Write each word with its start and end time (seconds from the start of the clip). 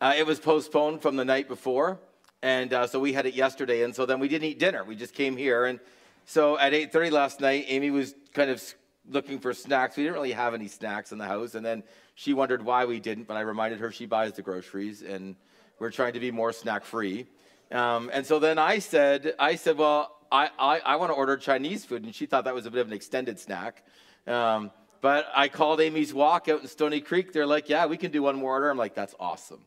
Uh, 0.00 0.14
it 0.16 0.24
was 0.24 0.38
postponed 0.38 1.02
from 1.02 1.16
the 1.16 1.24
night 1.24 1.48
before, 1.48 1.98
and 2.40 2.72
uh, 2.72 2.86
so 2.86 3.00
we 3.00 3.12
had 3.12 3.26
it 3.26 3.34
yesterday. 3.34 3.82
And 3.82 3.92
so 3.94 4.06
then 4.06 4.20
we 4.20 4.28
didn't 4.28 4.44
eat 4.44 4.60
dinner. 4.60 4.84
We 4.84 4.94
just 4.94 5.12
came 5.12 5.36
here, 5.36 5.64
and 5.64 5.80
so 6.24 6.56
at 6.58 6.72
8:30 6.72 7.10
last 7.10 7.40
night, 7.40 7.64
Amy 7.66 7.90
was 7.90 8.14
kind 8.32 8.48
of 8.48 8.62
looking 9.10 9.40
for 9.40 9.52
snacks. 9.52 9.96
We 9.96 10.04
didn't 10.04 10.14
really 10.14 10.32
have 10.32 10.54
any 10.54 10.68
snacks 10.68 11.10
in 11.10 11.18
the 11.18 11.26
house, 11.26 11.56
and 11.56 11.66
then 11.66 11.82
she 12.14 12.32
wondered 12.32 12.64
why 12.64 12.84
we 12.84 13.00
didn't. 13.00 13.26
But 13.26 13.36
I 13.36 13.40
reminded 13.40 13.80
her 13.80 13.90
she 13.90 14.06
buys 14.06 14.34
the 14.34 14.42
groceries, 14.42 15.02
and 15.02 15.34
we're 15.80 15.90
trying 15.90 16.12
to 16.12 16.20
be 16.20 16.30
more 16.30 16.52
snack 16.52 16.84
free. 16.84 17.26
Um, 17.72 18.08
and 18.12 18.24
so 18.24 18.38
then 18.38 18.58
I 18.58 18.78
said, 18.78 19.34
I 19.38 19.56
said, 19.56 19.76
well, 19.76 20.16
I, 20.30 20.50
I, 20.58 20.78
I 20.80 20.96
want 20.96 21.10
to 21.10 21.14
order 21.14 21.36
Chinese 21.36 21.84
food, 21.84 22.04
and 22.04 22.14
she 22.14 22.26
thought 22.26 22.44
that 22.44 22.54
was 22.54 22.66
a 22.66 22.70
bit 22.70 22.80
of 22.80 22.86
an 22.86 22.92
extended 22.92 23.38
snack. 23.38 23.84
Um, 24.26 24.70
but 25.00 25.28
I 25.34 25.48
called 25.48 25.80
Amy's 25.80 26.12
Walk 26.12 26.48
out 26.48 26.60
in 26.60 26.68
Stoney 26.68 27.00
Creek. 27.00 27.32
They're 27.32 27.46
like, 27.46 27.68
yeah, 27.68 27.86
we 27.86 27.96
can 27.96 28.10
do 28.10 28.22
one 28.22 28.36
more 28.36 28.52
order. 28.52 28.70
I'm 28.70 28.78
like, 28.78 28.94
that's 28.94 29.14
awesome. 29.20 29.60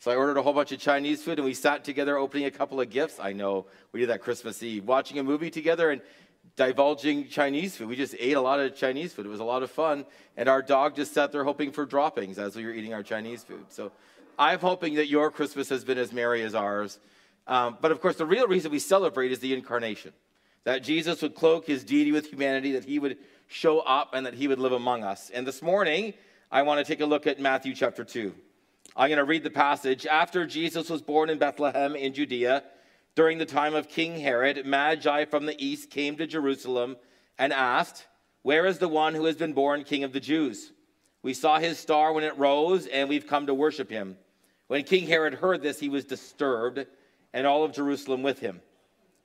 So 0.00 0.10
I 0.10 0.16
ordered 0.16 0.36
a 0.36 0.42
whole 0.42 0.52
bunch 0.52 0.72
of 0.72 0.78
Chinese 0.78 1.22
food 1.22 1.38
and 1.38 1.44
we 1.44 1.54
sat 1.54 1.84
together 1.84 2.16
opening 2.16 2.46
a 2.46 2.50
couple 2.50 2.80
of 2.80 2.88
gifts. 2.88 3.18
I 3.20 3.32
know 3.32 3.66
we 3.92 4.00
did 4.00 4.10
that 4.10 4.22
Christmas 4.22 4.62
Eve, 4.62 4.84
watching 4.84 5.18
a 5.18 5.24
movie 5.24 5.50
together 5.50 5.90
and 5.90 6.00
divulging 6.56 7.28
Chinese 7.28 7.76
food. 7.76 7.88
We 7.88 7.96
just 7.96 8.14
ate 8.18 8.36
a 8.36 8.40
lot 8.40 8.60
of 8.60 8.76
Chinese 8.76 9.12
food. 9.12 9.26
It 9.26 9.30
was 9.30 9.40
a 9.40 9.44
lot 9.44 9.62
of 9.62 9.70
fun. 9.70 10.06
And 10.36 10.48
our 10.48 10.62
dog 10.62 10.94
just 10.96 11.12
sat 11.12 11.32
there 11.32 11.44
hoping 11.44 11.72
for 11.72 11.84
droppings 11.84 12.38
as 12.38 12.54
we 12.54 12.64
were 12.64 12.72
eating 12.72 12.94
our 12.94 13.02
Chinese 13.02 13.42
food. 13.42 13.64
So 13.70 13.90
I'm 14.38 14.60
hoping 14.60 14.94
that 14.94 15.08
your 15.08 15.30
Christmas 15.30 15.68
has 15.70 15.84
been 15.84 15.98
as 15.98 16.12
merry 16.12 16.42
as 16.42 16.54
ours. 16.54 17.00
Um, 17.48 17.76
but 17.80 17.90
of 17.90 18.00
course, 18.00 18.16
the 18.16 18.26
real 18.26 18.46
reason 18.46 18.70
we 18.70 18.78
celebrate 18.78 19.32
is 19.32 19.40
the 19.40 19.52
incarnation 19.52 20.12
that 20.64 20.82
Jesus 20.82 21.22
would 21.22 21.34
cloak 21.34 21.66
his 21.66 21.82
deity 21.82 22.12
with 22.12 22.26
humanity, 22.26 22.72
that 22.72 22.84
he 22.84 22.98
would 22.98 23.16
show 23.48 23.80
up, 23.80 24.10
and 24.12 24.24
that 24.26 24.34
he 24.34 24.46
would 24.46 24.58
live 24.58 24.72
among 24.72 25.02
us. 25.02 25.30
And 25.30 25.46
this 25.46 25.62
morning, 25.62 26.14
I 26.52 26.62
want 26.62 26.78
to 26.78 26.84
take 26.84 27.00
a 27.00 27.06
look 27.06 27.26
at 27.26 27.40
Matthew 27.40 27.74
chapter 27.74 28.04
2. 28.04 28.32
I'm 28.94 29.08
going 29.08 29.18
to 29.18 29.24
read 29.24 29.42
the 29.42 29.50
passage. 29.50 30.06
After 30.06 30.46
Jesus 30.46 30.88
was 30.90 31.02
born 31.02 31.30
in 31.30 31.38
Bethlehem 31.38 31.96
in 31.96 32.12
Judea, 32.12 32.62
during 33.14 33.38
the 33.38 33.46
time 33.46 33.74
of 33.74 33.88
King 33.88 34.20
Herod, 34.20 34.64
Magi 34.64 35.24
from 35.24 35.46
the 35.46 35.62
east 35.62 35.90
came 35.90 36.16
to 36.16 36.26
Jerusalem 36.26 36.96
and 37.38 37.52
asked, 37.52 38.06
Where 38.42 38.66
is 38.66 38.78
the 38.78 38.88
one 38.88 39.14
who 39.14 39.24
has 39.24 39.36
been 39.36 39.54
born 39.54 39.84
King 39.84 40.04
of 40.04 40.12
the 40.12 40.20
Jews? 40.20 40.72
We 41.22 41.34
saw 41.34 41.58
his 41.58 41.78
star 41.78 42.12
when 42.12 42.24
it 42.24 42.38
rose, 42.38 42.86
and 42.86 43.08
we've 43.08 43.26
come 43.26 43.46
to 43.46 43.54
worship 43.54 43.90
him. 43.90 44.16
When 44.68 44.84
King 44.84 45.06
Herod 45.06 45.34
heard 45.34 45.62
this, 45.62 45.80
he 45.80 45.88
was 45.88 46.04
disturbed, 46.04 46.86
and 47.32 47.46
all 47.46 47.64
of 47.64 47.72
Jerusalem 47.72 48.22
with 48.22 48.38
him. 48.38 48.60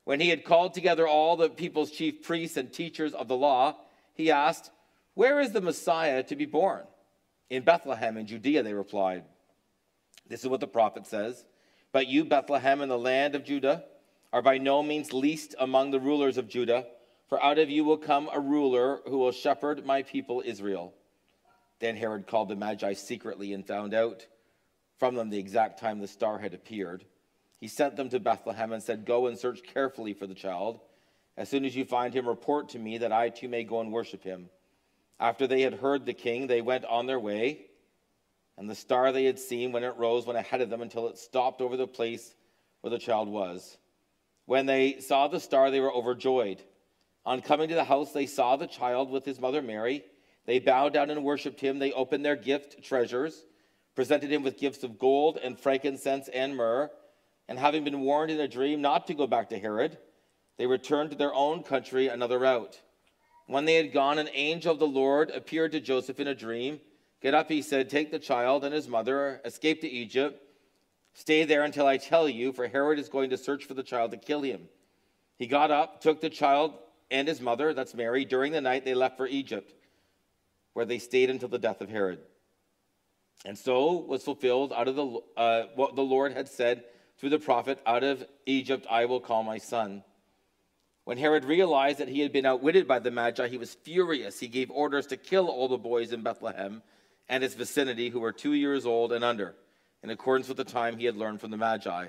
When 0.06 0.20
he 0.20 0.30
had 0.30 0.44
called 0.44 0.74
together 0.74 1.08
all 1.08 1.36
the 1.36 1.50
people's 1.50 1.92
chief 1.92 2.24
priests 2.24 2.58
and 2.58 2.72
teachers 2.72 3.14
of 3.14 3.28
the 3.28 3.38
law, 3.38 3.76
he 4.14 4.32
asked, 4.32 4.72
Where 5.14 5.40
is 5.40 5.52
the 5.52 5.62
Messiah 5.62 6.24
to 6.24 6.36
be 6.36 6.46
born? 6.46 6.84
In 7.50 7.64
Bethlehem 7.64 8.18
in 8.18 8.28
Judea, 8.28 8.64
they 8.64 8.74
replied. 8.74 9.24
This 10.28 10.42
is 10.42 10.48
what 10.48 10.60
the 10.60 10.68
prophet 10.68 11.06
says. 11.06 11.46
But 11.92 12.08
you, 12.08 12.26
Bethlehem, 12.26 12.82
in 12.82 12.90
the 12.90 12.98
land 12.98 13.36
of 13.36 13.44
Judah, 13.44 13.84
are 14.32 14.42
by 14.42 14.58
no 14.58 14.82
means 14.82 15.14
least 15.14 15.54
among 15.60 15.92
the 15.92 16.00
rulers 16.00 16.38
of 16.38 16.48
Judah, 16.48 16.88
for 17.28 17.44
out 17.44 17.60
of 17.60 17.70
you 17.70 17.84
will 17.84 17.98
come 17.98 18.30
a 18.34 18.40
ruler 18.40 19.02
who 19.08 19.18
will 19.18 19.32
shepherd 19.32 19.86
my 19.86 20.02
people 20.02 20.42
Israel. 20.44 20.94
Then 21.80 21.96
Herod 21.96 22.28
called 22.28 22.50
the 22.50 22.56
Magi 22.56 22.94
secretly 22.94 23.54
and 23.54 23.66
found 23.66 23.94
out 23.94 24.26
from 24.98 25.16
them 25.16 25.30
the 25.30 25.38
exact 25.38 25.80
time 25.80 26.00
the 26.00 26.08
star 26.08 26.40
had 26.40 26.54
appeared. 26.54 27.06
He 27.60 27.68
sent 27.68 27.96
them 27.96 28.10
to 28.10 28.20
Bethlehem 28.20 28.72
and 28.72 28.82
said, 28.82 29.06
Go 29.06 29.28
and 29.28 29.38
search 29.38 29.64
carefully 29.64 30.14
for 30.14 30.28
the 30.28 30.34
child. 30.34 30.80
As 31.36 31.50
soon 31.50 31.66
as 31.66 31.76
you 31.76 31.86
find 31.86 32.14
him, 32.14 32.28
report 32.28 32.70
to 32.70 32.80
me 32.80 33.00
that 33.00 33.12
I 33.12 33.30
too 33.30 33.50
may 33.50 33.64
go 33.64 33.80
and 33.80 33.92
worship 33.92 34.24
him. 34.24 34.50
After 35.20 35.48
they 35.48 35.62
had 35.62 35.74
heard 35.74 36.06
the 36.06 36.14
king, 36.14 36.48
they 36.48 36.62
went 36.62 36.86
on 36.86 37.08
their 37.08 37.20
way. 37.20 37.66
And 38.58 38.70
the 38.70 38.76
star 38.76 39.12
they 39.12 39.26
had 39.26 39.40
seen 39.40 39.72
when 39.72 39.84
it 39.84 39.98
rose 39.98 40.26
went 40.28 40.38
ahead 40.38 40.62
of 40.62 40.70
them 40.70 40.82
until 40.82 41.08
it 41.08 41.18
stopped 41.18 41.62
over 41.62 41.76
the 41.76 41.88
place 41.88 42.36
where 42.82 42.92
the 42.92 43.00
child 43.00 43.28
was. 43.28 43.78
When 44.46 44.66
they 44.66 45.00
saw 45.00 45.28
the 45.28 45.40
star, 45.40 45.72
they 45.72 45.80
were 45.80 45.94
overjoyed. 45.94 46.62
On 47.26 47.42
coming 47.42 47.70
to 47.70 47.76
the 47.76 47.84
house, 47.84 48.12
they 48.12 48.26
saw 48.26 48.56
the 48.56 48.68
child 48.68 49.10
with 49.10 49.26
his 49.26 49.40
mother 49.40 49.62
Mary. 49.62 50.04
They 50.46 50.60
bowed 50.60 50.94
down 50.94 51.10
and 51.10 51.24
worshiped 51.24 51.62
him. 51.62 51.80
They 51.80 51.94
opened 51.94 52.26
their 52.26 52.36
gift 52.36 52.84
treasures, 52.84 53.46
presented 53.96 54.32
him 54.32 54.44
with 54.44 54.60
gifts 54.60 54.84
of 54.84 55.00
gold 55.00 55.40
and 55.42 55.58
frankincense 55.58 56.28
and 56.28 56.56
myrrh. 56.56 56.92
And 57.48 57.58
having 57.58 57.84
been 57.84 58.02
warned 58.02 58.32
in 58.32 58.40
a 58.40 58.48
dream 58.48 58.82
not 58.82 59.08
to 59.08 59.14
go 59.14 59.26
back 59.26 59.50
to 59.50 59.60
Herod, 59.60 59.98
they 60.58 60.68
returned 60.68 61.12
to 61.12 61.18
their 61.18 61.34
own 61.34 61.64
country 61.64 62.08
another 62.08 62.40
route. 62.40 62.82
When 63.48 63.66
they 63.66 63.76
had 63.76 63.92
gone, 63.92 64.20
an 64.20 64.30
angel 64.34 64.74
of 64.74 64.80
the 64.80 64.88
Lord 64.88 65.30
appeared 65.32 65.72
to 65.74 65.80
Joseph 65.80 66.20
in 66.20 66.28
a 66.28 66.36
dream. 66.36 66.80
Get 67.22 67.34
up, 67.34 67.50
he 67.50 67.62
said, 67.62 67.90
take 67.90 68.12
the 68.12 68.20
child 68.20 68.64
and 68.64 68.74
his 68.74 68.88
mother, 68.88 69.42
escape 69.46 69.82
to 69.82 69.90
Egypt. 69.90 70.42
Stay 71.14 71.44
there 71.44 71.64
until 71.64 71.86
I 71.86 71.98
tell 71.98 72.28
you, 72.28 72.52
for 72.52 72.68
Herod 72.68 73.00
is 73.00 73.10
going 73.10 73.30
to 73.30 73.38
search 73.38 73.66
for 73.66 73.74
the 73.74 73.84
child 73.84 74.12
to 74.12 74.18
kill 74.18 74.42
him. 74.42 74.68
He 75.38 75.48
got 75.48 75.72
up, 75.72 76.02
took 76.02 76.22
the 76.22 76.30
child 76.30 76.74
and 77.12 77.28
his 77.28 77.42
mother, 77.42 77.74
that's 77.74 77.94
Mary. 77.94 78.26
During 78.26 78.52
the 78.52 78.62
night, 78.62 78.86
they 78.86 78.96
left 78.96 79.18
for 79.18 79.28
Egypt, 79.28 79.74
where 80.74 80.86
they 80.86 80.98
stayed 81.00 81.30
until 81.30 81.50
the 81.50 81.60
death 81.60 81.82
of 81.82 81.90
Herod. 81.90 82.20
And 83.46 83.58
so 83.58 83.94
was 83.94 84.24
fulfilled 84.24 84.74
out 84.74 84.88
of 84.88 84.96
the 84.96 85.20
uh, 85.36 85.64
what 85.76 85.96
the 85.96 86.02
Lord 86.02 86.34
had 86.34 86.48
said 86.48 86.86
through 87.18 87.30
the 87.30 87.40
prophet, 87.40 87.80
"Out 87.86 88.04
of 88.04 88.26
Egypt 88.46 88.88
I 88.90 89.06
will 89.06 89.20
call 89.20 89.44
my 89.44 89.58
son." 89.58 90.04
When 91.06 91.18
Herod 91.18 91.44
realized 91.44 92.00
that 92.00 92.08
he 92.08 92.22
had 92.22 92.32
been 92.32 92.46
outwitted 92.46 92.88
by 92.88 93.00
the 93.00 93.12
Magi, 93.12 93.48
he 93.48 93.58
was 93.58 93.74
furious. 93.74 94.40
He 94.40 94.48
gave 94.48 94.72
orders 94.72 95.08
to 95.08 95.18
kill 95.18 95.48
all 95.50 95.68
the 95.68 95.78
boys 95.78 96.14
in 96.14 96.22
Bethlehem 96.24 96.82
and 97.28 97.44
its 97.44 97.56
vicinity 97.56 98.10
who 98.10 98.20
were 98.20 98.32
two 98.32 98.54
years 98.54 98.86
old 98.86 99.12
and 99.12 99.24
under, 99.24 99.56
in 100.02 100.10
accordance 100.10 100.48
with 100.48 100.58
the 100.58 100.64
time 100.64 100.98
he 100.98 101.06
had 101.06 101.18
learned 101.18 101.42
from 101.42 101.52
the 101.52 101.58
Magi. 101.58 102.08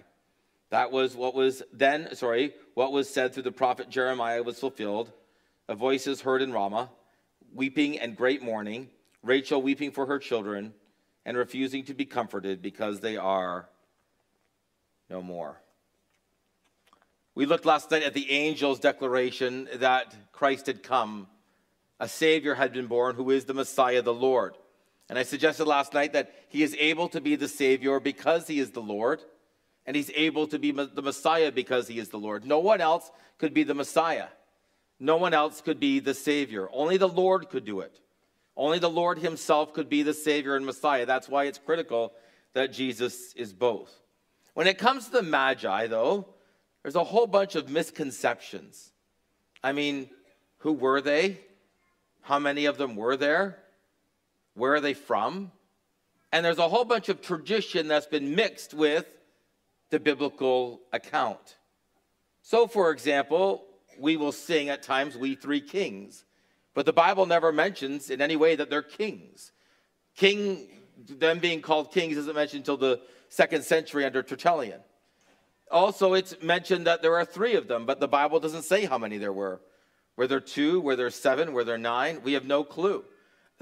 That 0.71 0.93
was 0.93 1.17
what 1.17 1.35
was 1.35 1.63
then, 1.73 2.15
sorry, 2.15 2.55
what 2.75 2.93
was 2.93 3.09
said 3.09 3.33
through 3.33 3.45
the 3.45 3.53
prophet 3.53 3.91
Jeremiah 3.91 4.43
was 4.43 4.59
fulfilled. 4.59 5.13
A 5.69 5.75
voice 5.75 6.07
is 6.07 6.21
heard 6.21 6.43
in 6.43 6.53
Ramah, 6.53 6.91
weeping 7.53 7.99
and 7.99 8.17
great 8.17 8.43
mourning, 8.43 8.91
Rachel 9.23 9.63
weeping 9.63 9.91
for 9.91 10.07
her 10.07 10.19
children 10.19 10.75
and 11.25 11.37
refusing 11.37 11.85
to 11.85 11.95
be 11.95 12.05
comforted 12.05 12.61
because 12.61 13.01
they 13.01 13.17
are 13.17 13.69
no 15.09 15.23
more. 15.23 15.61
We 17.35 17.47
looked 17.47 17.65
last 17.65 17.91
night 17.91 18.05
at 18.05 18.15
the 18.15 18.31
angel's 18.31 18.79
declaration 18.79 19.69
that 19.75 20.15
Christ 20.33 20.67
had 20.67 20.83
come. 20.83 21.27
A 21.99 22.09
Savior 22.09 22.55
had 22.55 22.73
been 22.73 22.87
born 22.87 23.17
who 23.17 23.31
is 23.31 23.45
the 23.45 23.55
Messiah, 23.55 24.03
the 24.03 24.15
Lord. 24.15 24.57
And 25.09 25.19
I 25.19 25.25
suggested 25.25 25.67
last 25.67 25.95
night 25.95 26.13
that 26.13 26.33
he 26.49 26.63
is 26.63 26.77
able 26.79 27.09
to 27.09 27.21
be 27.21 27.37
the 27.37 27.49
Savior 27.49 27.99
because 28.01 28.47
he 28.47 28.59
is 28.59 28.71
the 28.71 28.81
Lord, 28.81 29.21
and 29.85 29.95
he's 29.95 30.11
able 30.15 30.47
to 30.47 30.59
be 30.59 30.71
the 30.71 31.03
Messiah 31.03 31.53
because 31.53 31.89
he 31.89 31.99
is 31.99 32.09
the 32.09 32.19
Lord. 32.19 32.47
No 32.47 32.61
one 32.61 32.81
else 32.81 33.11
could 33.39 33.53
be 33.53 33.65
the 33.65 33.75
Messiah. 33.75 34.29
No 35.01 35.17
one 35.17 35.35
else 35.35 35.61
could 35.61 35.81
be 35.81 35.99
the 36.01 36.15
Savior. 36.15 36.69
Only 36.73 36.97
the 36.97 37.09
Lord 37.09 37.51
could 37.51 37.65
do 37.65 37.81
it. 37.81 38.01
Only 38.57 38.79
the 38.79 38.89
Lord 38.89 39.19
himself 39.19 39.75
could 39.75 39.89
be 39.89 40.03
the 40.03 40.15
Savior 40.15 40.55
and 40.55 40.65
Messiah. 40.65 41.05
That's 41.05 41.29
why 41.29 41.45
it's 41.45 41.59
critical 41.59 42.13
that 42.53 42.73
Jesus 42.73 43.33
is 43.35 43.53
both. 43.53 43.93
When 44.55 44.69
it 44.69 44.79
comes 44.79 45.07
to 45.07 45.11
the 45.11 45.23
Magi, 45.23 45.89
though, 45.89 46.34
there's 46.85 46.95
a 46.95 47.03
whole 47.03 47.27
bunch 47.27 47.57
of 47.57 47.71
misconceptions. 47.71 48.93
I 49.63 49.73
mean, 49.73 50.11
who 50.59 50.75
were 50.75 51.01
they? 51.01 51.41
How 52.21 52.39
many 52.39 52.67
of 52.67 52.77
them 52.77 52.95
were 52.95 53.17
there? 53.17 53.59
Where 54.53 54.75
are 54.75 54.81
they 54.81 54.93
from? 54.93 55.51
And 56.31 56.45
there's 56.45 56.59
a 56.59 56.69
whole 56.69 56.85
bunch 56.85 57.09
of 57.09 57.23
tradition 57.23 57.89
that's 57.89 58.07
been 58.07 58.35
mixed 58.35 58.75
with 58.75 59.07
the 59.89 59.99
biblical 59.99 60.83
account. 60.93 61.57
So, 62.43 62.67
for 62.67 62.91
example, 62.91 63.65
we 63.99 64.19
will 64.19 64.33
sing 64.33 64.69
at 64.69 64.83
times, 64.83 65.17
We 65.17 65.37
Three 65.37 65.63
Kings, 65.63 66.27
but 66.75 66.85
the 66.85 66.93
Bible 66.93 67.25
never 67.25 67.51
mentions 67.51 68.11
in 68.11 68.21
any 68.21 68.37
way 68.37 68.57
that 68.57 68.69
they're 68.69 68.83
kings. 68.83 69.53
King, 70.17 70.69
them 71.09 71.39
being 71.39 71.63
called 71.63 71.93
kings, 71.93 72.19
isn't 72.19 72.35
mentioned 72.35 72.61
until 72.61 72.77
the 72.77 73.01
second 73.31 73.65
century 73.65 74.05
under 74.05 74.23
Tertullian. 74.23 74.81
Also, 75.71 76.15
it's 76.15 76.41
mentioned 76.43 76.87
that 76.87 77.03
there 77.03 77.17
are 77.17 77.25
three 77.25 77.55
of 77.55 77.69
them, 77.69 77.87
but 77.87 78.01
the 78.01 78.09
Bible 78.09 78.41
doesn't 78.41 78.63
say 78.63 78.85
how 78.85 78.99
many 78.99 79.19
there 79.19 79.33
were. 79.33 79.61
Were 80.17 80.27
there 80.27 80.41
two? 80.41 80.81
Were 80.81 80.97
there 80.97 81.11
seven? 81.11 81.53
Were 81.53 81.65
there 81.65 81.79
nine? 81.79 82.21
We 82.23 82.35
have 82.35 82.45
no 82.45 82.65
clue. 82.65 83.05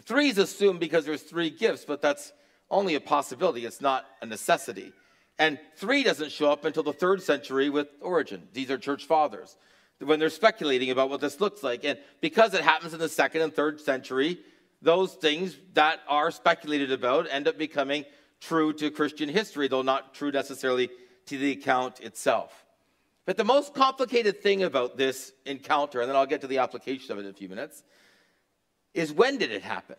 Three 0.02 0.28
is 0.28 0.38
assumed 0.38 0.80
because 0.80 1.04
there's 1.04 1.22
three 1.22 1.50
gifts, 1.50 1.84
but 1.84 2.02
that's 2.02 2.32
only 2.70 2.94
a 2.94 3.00
possibility. 3.00 3.64
It's 3.64 3.80
not 3.80 4.06
a 4.20 4.26
necessity. 4.26 4.92
And 5.38 5.58
three 5.76 6.02
doesn't 6.02 6.32
show 6.32 6.50
up 6.50 6.64
until 6.64 6.82
the 6.82 6.92
third 6.92 7.22
century 7.22 7.70
with 7.70 7.88
Origen. 8.00 8.48
These 8.52 8.70
are 8.70 8.78
church 8.78 9.06
fathers 9.06 9.56
when 9.98 10.18
they're 10.18 10.30
speculating 10.30 10.90
about 10.90 11.10
what 11.10 11.20
this 11.20 11.40
looks 11.40 11.62
like. 11.62 11.84
And 11.84 11.98
because 12.20 12.54
it 12.54 12.62
happens 12.62 12.92
in 12.92 12.98
the 12.98 13.08
second 13.08 13.42
and 13.42 13.54
third 13.54 13.80
century, 13.80 14.40
those 14.80 15.14
things 15.14 15.56
that 15.74 16.00
are 16.08 16.30
speculated 16.30 16.90
about 16.90 17.28
end 17.30 17.46
up 17.46 17.56
becoming 17.56 18.04
true 18.40 18.72
to 18.74 18.90
Christian 18.90 19.28
history, 19.28 19.68
though 19.68 19.82
not 19.82 20.14
true 20.14 20.32
necessarily 20.32 20.90
to 21.32 21.38
the 21.38 21.52
account 21.52 22.00
itself. 22.00 22.66
But 23.24 23.38
the 23.38 23.44
most 23.44 23.72
complicated 23.72 24.42
thing 24.42 24.64
about 24.64 24.98
this 24.98 25.32
encounter, 25.46 26.00
and 26.00 26.08
then 26.08 26.16
I'll 26.16 26.26
get 26.26 26.42
to 26.42 26.46
the 26.46 26.58
application 26.58 27.10
of 27.12 27.18
it 27.18 27.22
in 27.24 27.30
a 27.30 27.32
few 27.32 27.48
minutes, 27.48 27.82
is 28.92 29.12
when 29.12 29.38
did 29.38 29.50
it 29.50 29.62
happen? 29.62 29.96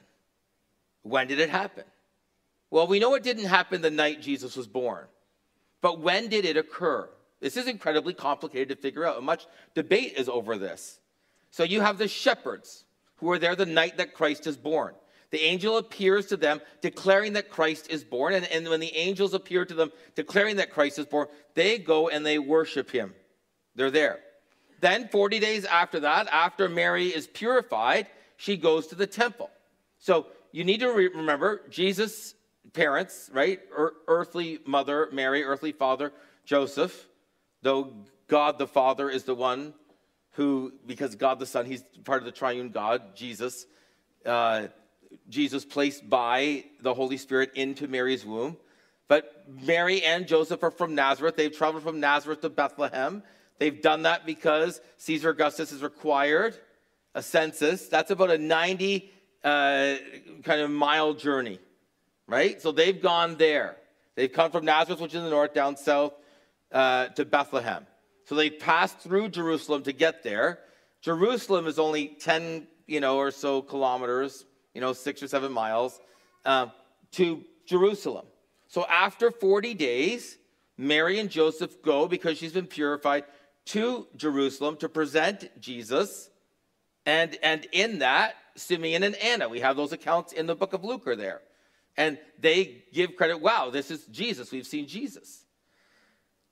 When 1.01 1.27
did 1.27 1.39
it 1.39 1.49
happen? 1.49 1.85
Well, 2.69 2.85
we 2.85 2.99
know 2.99 3.15
it 3.15 3.23
didn't 3.23 3.45
happen 3.45 3.81
the 3.81 3.89
night 3.89 4.21
Jesus 4.21 4.55
was 4.55 4.67
born. 4.67 5.05
But 5.81 5.99
when 6.01 6.27
did 6.27 6.45
it 6.45 6.55
occur? 6.55 7.09
This 7.39 7.57
is 7.57 7.67
incredibly 7.67 8.13
complicated 8.13 8.69
to 8.69 8.75
figure 8.75 9.05
out, 9.05 9.17
and 9.17 9.25
much 9.25 9.47
debate 9.73 10.13
is 10.17 10.29
over 10.29 10.57
this. 10.57 10.99
So 11.49 11.63
you 11.63 11.81
have 11.81 11.97
the 11.97 12.07
shepherds 12.07 12.85
who 13.17 13.31
are 13.31 13.39
there 13.39 13.55
the 13.55 13.65
night 13.65 13.97
that 13.97 14.13
Christ 14.13 14.45
is 14.45 14.55
born. 14.55 14.93
The 15.33 15.41
angel 15.41 15.79
appears 15.79 16.27
to 16.27 16.37
them 16.37 16.61
declaring 16.81 17.33
that 17.33 17.49
Christ 17.49 17.89
is 17.89 18.03
born. 18.03 18.35
And, 18.35 18.45
and 18.51 18.69
when 18.69 18.79
the 18.79 18.95
angels 18.95 19.33
appear 19.33 19.65
to 19.65 19.73
them 19.73 19.91
declaring 20.13 20.57
that 20.57 20.69
Christ 20.69 20.99
is 20.99 21.07
born, 21.07 21.27
they 21.55 21.79
go 21.79 22.07
and 22.07 22.23
they 22.23 22.37
worship 22.37 22.91
him. 22.91 23.15
They're 23.73 23.89
there. 23.89 24.19
Then, 24.79 25.07
40 25.07 25.39
days 25.39 25.65
after 25.65 26.01
that, 26.01 26.27
after 26.31 26.69
Mary 26.69 27.07
is 27.07 27.25
purified, 27.25 28.05
she 28.37 28.57
goes 28.57 28.85
to 28.87 28.95
the 28.95 29.07
temple. 29.07 29.49
So 29.97 30.27
you 30.51 30.63
need 30.63 30.81
to 30.81 30.93
re- 30.93 31.07
remember 31.07 31.63
Jesus' 31.67 32.35
parents, 32.73 33.31
right? 33.33 33.59
Er- 33.75 33.95
earthly 34.07 34.59
mother, 34.67 35.09
Mary, 35.11 35.43
earthly 35.43 35.71
father, 35.71 36.13
Joseph, 36.45 37.07
though 37.63 37.91
God 38.27 38.59
the 38.59 38.67
Father 38.67 39.09
is 39.09 39.23
the 39.23 39.33
one 39.33 39.73
who, 40.33 40.73
because 40.85 41.15
God 41.15 41.39
the 41.39 41.47
Son, 41.47 41.65
he's 41.65 41.83
part 42.03 42.21
of 42.21 42.25
the 42.25 42.31
triune 42.31 42.69
God, 42.69 43.15
Jesus. 43.15 43.65
Uh, 44.23 44.67
Jesus 45.29 45.65
placed 45.65 46.09
by 46.09 46.65
the 46.81 46.93
Holy 46.93 47.17
Spirit 47.17 47.51
into 47.55 47.87
Mary's 47.87 48.25
womb. 48.25 48.57
But 49.07 49.45
Mary 49.47 50.03
and 50.03 50.27
Joseph 50.27 50.63
are 50.63 50.71
from 50.71 50.95
Nazareth. 50.95 51.35
They've 51.35 51.55
traveled 51.55 51.83
from 51.83 51.99
Nazareth 51.99 52.41
to 52.41 52.49
Bethlehem. 52.49 53.23
They've 53.59 53.81
done 53.81 54.03
that 54.03 54.25
because 54.25 54.81
Caesar 54.97 55.29
Augustus 55.29 55.71
has 55.71 55.83
required 55.83 56.57
a 57.13 57.21
census. 57.21 57.87
That's 57.87 58.11
about 58.11 58.31
a 58.31 58.37
90 58.37 59.11
uh, 59.43 59.95
kind 60.43 60.61
of 60.61 60.71
mile 60.71 61.13
journey, 61.13 61.59
right? 62.27 62.61
So 62.61 62.71
they've 62.71 62.99
gone 62.99 63.37
there. 63.37 63.77
They've 64.15 64.31
come 64.31 64.51
from 64.51 64.65
Nazareth, 64.65 64.99
which 64.99 65.11
is 65.11 65.17
in 65.17 65.23
the 65.23 65.29
north, 65.29 65.53
down 65.53 65.77
south 65.77 66.13
uh, 66.71 67.07
to 67.09 67.25
Bethlehem. 67.25 67.85
So 68.25 68.35
they 68.35 68.49
passed 68.49 68.99
through 68.99 69.29
Jerusalem 69.29 69.83
to 69.83 69.91
get 69.91 70.23
there. 70.23 70.59
Jerusalem 71.01 71.67
is 71.67 71.77
only 71.77 72.07
10, 72.07 72.67
you 72.87 72.99
know, 72.99 73.17
or 73.17 73.31
so 73.31 73.61
kilometers, 73.61 74.45
you 74.73 74.81
know, 74.81 74.93
six 74.93 75.21
or 75.21 75.27
seven 75.27 75.51
miles 75.51 75.99
uh, 76.45 76.67
to 77.11 77.43
Jerusalem. 77.65 78.25
So 78.67 78.85
after 78.85 79.31
40 79.31 79.73
days, 79.75 80.37
Mary 80.77 81.19
and 81.19 81.29
Joseph 81.29 81.81
go 81.81 82.07
because 82.07 82.37
she's 82.37 82.53
been 82.53 82.67
purified 82.67 83.25
to 83.65 84.07
Jerusalem 84.15 84.77
to 84.77 84.89
present 84.89 85.49
Jesus. 85.61 86.29
And, 87.05 87.37
and 87.43 87.67
in 87.71 87.99
that, 87.99 88.35
Simeon 88.55 89.03
and 89.03 89.15
Anna, 89.15 89.49
we 89.49 89.59
have 89.61 89.75
those 89.75 89.93
accounts 89.93 90.33
in 90.33 90.47
the 90.47 90.55
book 90.55 90.73
of 90.73 90.83
Luke 90.83 91.07
are 91.07 91.15
there. 91.15 91.41
And 91.95 92.17
they 92.39 92.83
give 92.91 93.15
credit, 93.15 93.41
wow, 93.41 93.69
this 93.69 93.91
is 93.91 94.05
Jesus. 94.05 94.51
We've 94.51 94.65
seen 94.65 94.87
Jesus. 94.87 95.45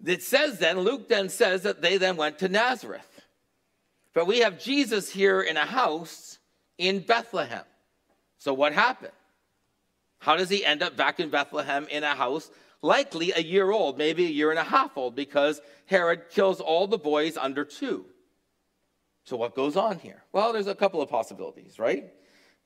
It 0.05 0.23
says 0.23 0.59
then, 0.59 0.79
Luke 0.79 1.09
then 1.09 1.29
says 1.29 1.63
that 1.63 1.81
they 1.81 1.97
then 1.97 2.17
went 2.17 2.39
to 2.39 2.49
Nazareth. 2.49 3.21
But 4.13 4.27
we 4.27 4.39
have 4.39 4.59
Jesus 4.59 5.09
here 5.09 5.41
in 5.41 5.57
a 5.57 5.65
house 5.65 6.37
in 6.77 6.99
Bethlehem. 6.99 7.63
So 8.41 8.55
what 8.55 8.73
happened? 8.73 9.13
How 10.17 10.35
does 10.35 10.49
he 10.49 10.65
end 10.65 10.81
up 10.81 10.97
back 10.97 11.19
in 11.19 11.29
Bethlehem 11.29 11.85
in 11.91 12.03
a 12.03 12.15
house, 12.15 12.49
likely 12.81 13.31
a 13.31 13.39
year 13.39 13.69
old, 13.69 13.99
maybe 13.99 14.25
a 14.25 14.29
year 14.29 14.49
and 14.49 14.57
a 14.57 14.63
half 14.63 14.97
old, 14.97 15.15
because 15.15 15.61
Herod 15.85 16.23
kills 16.31 16.59
all 16.59 16.87
the 16.87 16.97
boys 16.97 17.37
under 17.37 17.63
two? 17.63 18.03
So 19.25 19.37
what 19.37 19.55
goes 19.55 19.77
on 19.77 19.99
here? 19.99 20.23
Well, 20.33 20.53
there's 20.53 20.65
a 20.65 20.73
couple 20.73 21.03
of 21.03 21.09
possibilities, 21.09 21.77
right? 21.77 22.11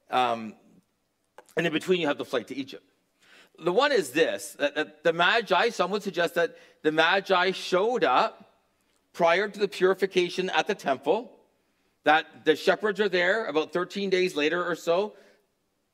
Um, 0.10 0.54
and 1.57 1.68
in 1.68 1.74
between, 1.74 2.00
you 2.00 2.07
have 2.07 2.18
the 2.18 2.24
flight 2.24 2.48
to 2.48 2.56
Egypt. 2.56 2.89
The 3.60 3.74
one 3.74 3.92
is 3.92 4.12
this 4.12 4.56
that, 4.60 4.75
that 4.75 5.04
the 5.04 5.12
Magi, 5.12 5.72
some 5.72 5.92
would 5.92 6.04
suggest 6.04 6.36
that 6.36 6.56
the 6.83 6.94
Magi 6.94 7.51
showed 7.51 8.06
up 8.06 8.62
prior 9.12 9.50
to 9.50 9.60
the 9.60 9.68
purification 9.68 10.50
at 10.51 10.68
the 10.68 10.75
temple, 10.75 11.33
that 12.06 12.45
the 12.45 12.56
shepherds 12.56 13.01
are 13.01 13.10
there 13.10 13.48
about 13.48 13.74
13 13.74 14.10
days 14.10 14.38
later 14.38 14.66
or 14.66 14.75
so. 14.75 15.16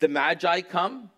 The 0.01 0.09
Magi 0.09 0.61
come, 0.61 1.09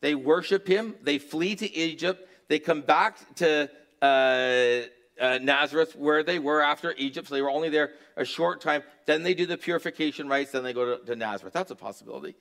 they 0.00 0.14
worship 0.14 0.68
him, 0.68 0.96
they 1.02 1.18
flee 1.18 1.54
to 1.56 1.74
Egypt, 1.74 2.28
they 2.48 2.58
come 2.58 2.82
back 2.82 3.16
to 3.36 3.70
uh, 4.02 4.82
uh, 5.20 5.38
Nazareth 5.40 5.96
where 5.96 6.22
they 6.22 6.38
were 6.38 6.60
after 6.60 6.92
Egypt, 6.98 7.28
so 7.28 7.34
they 7.34 7.42
were 7.42 7.50
only 7.50 7.70
there 7.70 7.92
a 8.16 8.24
short 8.24 8.60
time. 8.60 8.82
Then 9.06 9.22
they 9.22 9.34
do 9.34 9.46
the 9.46 9.56
purification 9.56 10.28
rites, 10.28 10.50
then 10.50 10.64
they 10.64 10.72
go 10.72 10.96
to, 10.96 11.04
to 11.06 11.16
Nazareth. 11.16 11.54
That's 11.54 11.70
a 11.70 11.76
possibility. 11.76 12.34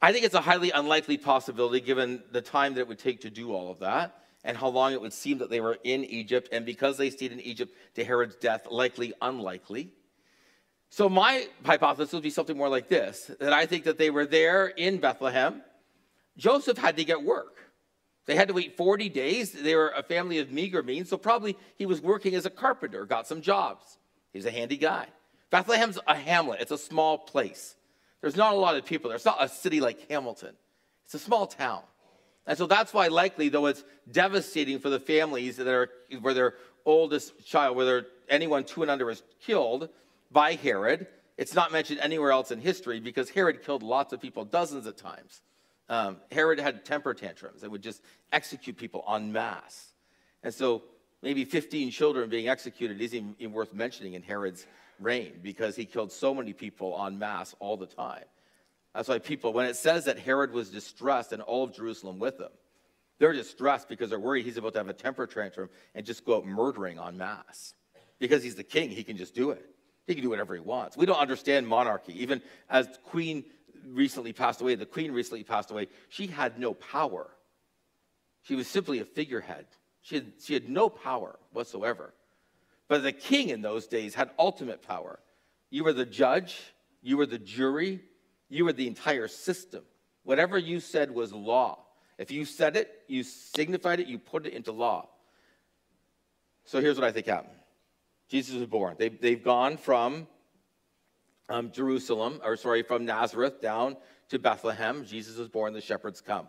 I 0.00 0.12
think 0.12 0.24
it's 0.24 0.34
a 0.34 0.40
highly 0.40 0.70
unlikely 0.70 1.18
possibility 1.18 1.80
given 1.80 2.22
the 2.32 2.40
time 2.40 2.74
that 2.74 2.80
it 2.80 2.88
would 2.88 2.98
take 2.98 3.20
to 3.20 3.30
do 3.30 3.52
all 3.52 3.70
of 3.70 3.80
that 3.80 4.24
and 4.44 4.56
how 4.56 4.68
long 4.68 4.92
it 4.92 5.00
would 5.00 5.12
seem 5.12 5.38
that 5.38 5.50
they 5.50 5.60
were 5.60 5.76
in 5.84 6.04
Egypt. 6.04 6.48
And 6.52 6.64
because 6.64 6.96
they 6.96 7.10
stayed 7.10 7.32
in 7.32 7.40
Egypt 7.40 7.74
to 7.96 8.04
Herod's 8.04 8.36
death, 8.36 8.66
likely 8.70 9.12
unlikely. 9.20 9.90
So 10.90 11.08
my 11.08 11.46
hypothesis 11.64 12.12
would 12.12 12.22
be 12.22 12.30
something 12.30 12.56
more 12.56 12.68
like 12.68 12.88
this 12.88 13.30
that 13.40 13.52
I 13.52 13.66
think 13.66 13.84
that 13.84 13.98
they 13.98 14.10
were 14.10 14.26
there 14.26 14.66
in 14.66 14.98
Bethlehem. 14.98 15.62
Joseph 16.36 16.78
had 16.78 16.96
to 16.96 17.04
get 17.04 17.22
work. 17.22 17.56
They 18.26 18.36
had 18.36 18.48
to 18.48 18.54
wait 18.54 18.76
40 18.76 19.08
days. 19.08 19.52
They 19.52 19.74
were 19.74 19.88
a 19.88 20.02
family 20.02 20.38
of 20.38 20.50
meager 20.50 20.82
means, 20.82 21.08
so 21.08 21.16
probably 21.16 21.56
he 21.76 21.86
was 21.86 22.00
working 22.00 22.34
as 22.34 22.46
a 22.46 22.50
carpenter, 22.50 23.06
got 23.06 23.26
some 23.26 23.40
jobs. 23.40 23.98
He's 24.32 24.44
a 24.44 24.50
handy 24.50 24.76
guy. 24.76 25.06
Bethlehem's 25.50 25.98
a 26.06 26.14
hamlet, 26.14 26.60
it's 26.60 26.70
a 26.70 26.78
small 26.78 27.16
place. 27.16 27.74
There's 28.20 28.36
not 28.36 28.52
a 28.52 28.56
lot 28.56 28.76
of 28.76 28.84
people 28.84 29.08
there. 29.08 29.16
It's 29.16 29.24
not 29.24 29.42
a 29.42 29.48
city 29.48 29.80
like 29.80 30.10
Hamilton, 30.10 30.54
it's 31.04 31.14
a 31.14 31.18
small 31.18 31.46
town. 31.46 31.82
And 32.46 32.56
so 32.56 32.66
that's 32.66 32.94
why, 32.94 33.08
likely, 33.08 33.50
though 33.50 33.66
it's 33.66 33.84
devastating 34.10 34.78
for 34.78 34.88
the 34.88 35.00
families 35.00 35.56
that 35.56 35.68
are 35.68 35.90
where 36.20 36.32
their 36.32 36.54
oldest 36.86 37.46
child, 37.46 37.76
whether 37.76 38.06
anyone 38.28 38.64
two 38.64 38.82
and 38.82 38.90
under 38.90 39.10
is 39.10 39.22
killed 39.40 39.90
by 40.30 40.54
Herod, 40.54 41.06
it's 41.36 41.54
not 41.54 41.72
mentioned 41.72 42.00
anywhere 42.00 42.32
else 42.32 42.50
in 42.50 42.60
history 42.60 43.00
because 43.00 43.30
Herod 43.30 43.62
killed 43.62 43.82
lots 43.82 44.12
of 44.12 44.20
people 44.20 44.44
dozens 44.44 44.86
of 44.86 44.96
times. 44.96 45.40
Um, 45.88 46.18
Herod 46.30 46.60
had 46.60 46.84
temper 46.84 47.14
tantrums 47.14 47.62
and 47.62 47.72
would 47.72 47.82
just 47.82 48.02
execute 48.32 48.76
people 48.76 49.04
en 49.08 49.32
masse. 49.32 49.92
And 50.42 50.52
so 50.52 50.82
maybe 51.22 51.44
15 51.44 51.90
children 51.90 52.28
being 52.28 52.48
executed 52.48 53.00
isn't 53.00 53.36
even 53.38 53.52
worth 53.52 53.72
mentioning 53.72 54.14
in 54.14 54.22
Herod's 54.22 54.66
reign 55.00 55.34
because 55.42 55.76
he 55.76 55.84
killed 55.84 56.12
so 56.12 56.34
many 56.34 56.52
people 56.52 57.00
en 57.06 57.18
masse 57.18 57.54
all 57.60 57.76
the 57.76 57.86
time. 57.86 58.24
That's 58.94 59.08
why 59.08 59.18
people, 59.18 59.52
when 59.52 59.66
it 59.66 59.76
says 59.76 60.06
that 60.06 60.18
Herod 60.18 60.52
was 60.52 60.70
distressed 60.70 61.32
and 61.32 61.40
all 61.40 61.64
of 61.64 61.72
Jerusalem 61.72 62.18
with 62.18 62.38
him, 62.40 62.50
they're 63.18 63.32
distressed 63.32 63.88
because 63.88 64.10
they're 64.10 64.18
worried 64.18 64.44
he's 64.44 64.56
about 64.56 64.72
to 64.74 64.80
have 64.80 64.88
a 64.88 64.92
temper 64.92 65.26
tantrum 65.26 65.68
and 65.94 66.04
just 66.04 66.24
go 66.24 66.36
out 66.36 66.46
murdering 66.46 66.98
en 66.98 67.16
masse. 67.16 67.74
Because 68.18 68.42
he's 68.42 68.56
the 68.56 68.64
king, 68.64 68.90
he 68.90 69.04
can 69.04 69.16
just 69.16 69.34
do 69.34 69.50
it. 69.50 69.64
He 70.08 70.14
can 70.14 70.24
do 70.24 70.30
whatever 70.30 70.54
he 70.54 70.60
wants. 70.60 70.96
We 70.96 71.04
don't 71.04 71.18
understand 71.18 71.68
monarchy. 71.68 72.22
Even 72.22 72.40
as 72.70 72.88
Queen 73.04 73.44
recently 73.86 74.32
passed 74.32 74.62
away, 74.62 74.74
the 74.74 74.86
Queen 74.86 75.12
recently 75.12 75.44
passed 75.44 75.70
away, 75.70 75.88
she 76.08 76.26
had 76.26 76.58
no 76.58 76.72
power. 76.72 77.28
She 78.40 78.54
was 78.54 78.66
simply 78.66 79.00
a 79.00 79.04
figurehead. 79.04 79.66
She 80.00 80.14
had, 80.14 80.32
she 80.42 80.54
had 80.54 80.70
no 80.70 80.88
power 80.88 81.38
whatsoever. 81.52 82.14
But 82.88 83.02
the 83.02 83.12
king 83.12 83.50
in 83.50 83.60
those 83.60 83.86
days 83.86 84.14
had 84.14 84.30
ultimate 84.38 84.80
power. 84.80 85.20
You 85.68 85.84
were 85.84 85.92
the 85.92 86.06
judge, 86.06 86.58
you 87.02 87.18
were 87.18 87.26
the 87.26 87.38
jury, 87.38 88.00
you 88.48 88.64
were 88.64 88.72
the 88.72 88.86
entire 88.86 89.28
system. 89.28 89.82
Whatever 90.24 90.56
you 90.56 90.80
said 90.80 91.10
was 91.10 91.34
law. 91.34 91.80
If 92.16 92.30
you 92.30 92.46
said 92.46 92.78
it, 92.78 93.02
you 93.08 93.22
signified 93.24 94.00
it, 94.00 94.06
you 94.06 94.18
put 94.18 94.46
it 94.46 94.54
into 94.54 94.72
law. 94.72 95.10
So 96.64 96.80
here's 96.80 96.98
what 96.98 97.06
I 97.06 97.12
think 97.12 97.26
happened 97.26 97.57
Jesus 98.28 98.54
was 98.54 98.66
born. 98.66 98.96
They, 98.98 99.08
they've 99.08 99.42
gone 99.42 99.76
from 99.76 100.26
um, 101.48 101.70
Jerusalem, 101.72 102.40
or 102.44 102.56
sorry, 102.56 102.82
from 102.82 103.04
Nazareth 103.04 103.60
down 103.60 103.96
to 104.28 104.38
Bethlehem. 104.38 105.04
Jesus 105.04 105.38
was 105.38 105.48
born, 105.48 105.72
the 105.72 105.80
shepherds 105.80 106.20
come. 106.20 106.46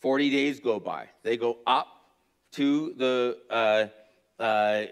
40 0.00 0.30
days 0.30 0.60
go 0.60 0.80
by. 0.80 1.08
They 1.22 1.36
go 1.36 1.58
up 1.66 1.88
to 2.52 2.94
the 2.94 3.38
uh, 3.50 4.42
uh, 4.42 4.84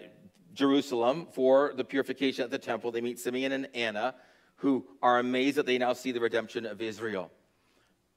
Jerusalem 0.53 1.27
for 1.31 1.73
the 1.75 1.83
purification 1.83 2.43
at 2.43 2.51
the 2.51 2.59
temple. 2.59 2.91
They 2.91 3.01
meet 3.01 3.19
Simeon 3.19 3.51
and 3.51 3.67
Anna, 3.73 4.15
who 4.57 4.85
are 5.01 5.19
amazed 5.19 5.57
that 5.57 5.65
they 5.65 5.77
now 5.77 5.93
see 5.93 6.11
the 6.11 6.19
redemption 6.19 6.65
of 6.65 6.81
Israel. 6.81 7.31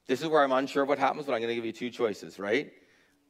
This 0.05 0.21
is 0.21 0.27
where 0.27 0.43
I'm 0.43 0.51
unsure 0.51 0.83
of 0.83 0.89
what 0.89 0.99
happens, 0.99 1.25
but 1.25 1.33
I'm 1.33 1.41
going 1.41 1.49
to 1.49 1.55
give 1.55 1.65
you 1.65 1.71
two 1.71 1.89
choices, 1.89 2.39
right? 2.39 2.71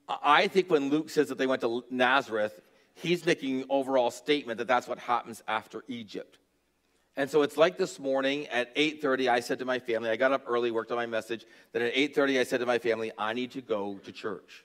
I 0.07 0.47
think 0.47 0.69
when 0.69 0.89
Luke 0.89 1.09
says 1.09 1.29
that 1.29 1.37
they 1.37 1.47
went 1.47 1.61
to 1.61 1.83
Nazareth, 1.89 2.59
he's 3.01 3.25
making 3.25 3.61
an 3.61 3.65
overall 3.69 4.11
statement 4.11 4.57
that 4.59 4.67
that's 4.67 4.87
what 4.87 4.99
happens 4.99 5.41
after 5.47 5.83
Egypt. 5.87 6.37
And 7.15 7.29
so 7.29 7.41
it's 7.41 7.57
like 7.57 7.77
this 7.77 7.99
morning 7.99 8.47
at 8.47 8.73
8:30 8.75 9.27
I 9.27 9.39
said 9.39 9.59
to 9.59 9.65
my 9.65 9.79
family, 9.79 10.09
I 10.09 10.17
got 10.17 10.31
up 10.31 10.43
early, 10.47 10.69
worked 10.69 10.91
on 10.91 10.97
my 10.97 11.07
message, 11.07 11.45
that 11.71 11.81
at 11.81 11.93
8:30 11.95 12.39
I 12.39 12.43
said 12.43 12.59
to 12.59 12.65
my 12.65 12.77
family, 12.77 13.11
I 13.17 13.33
need 13.33 13.51
to 13.51 13.61
go 13.61 13.99
to 14.03 14.11
church. 14.11 14.63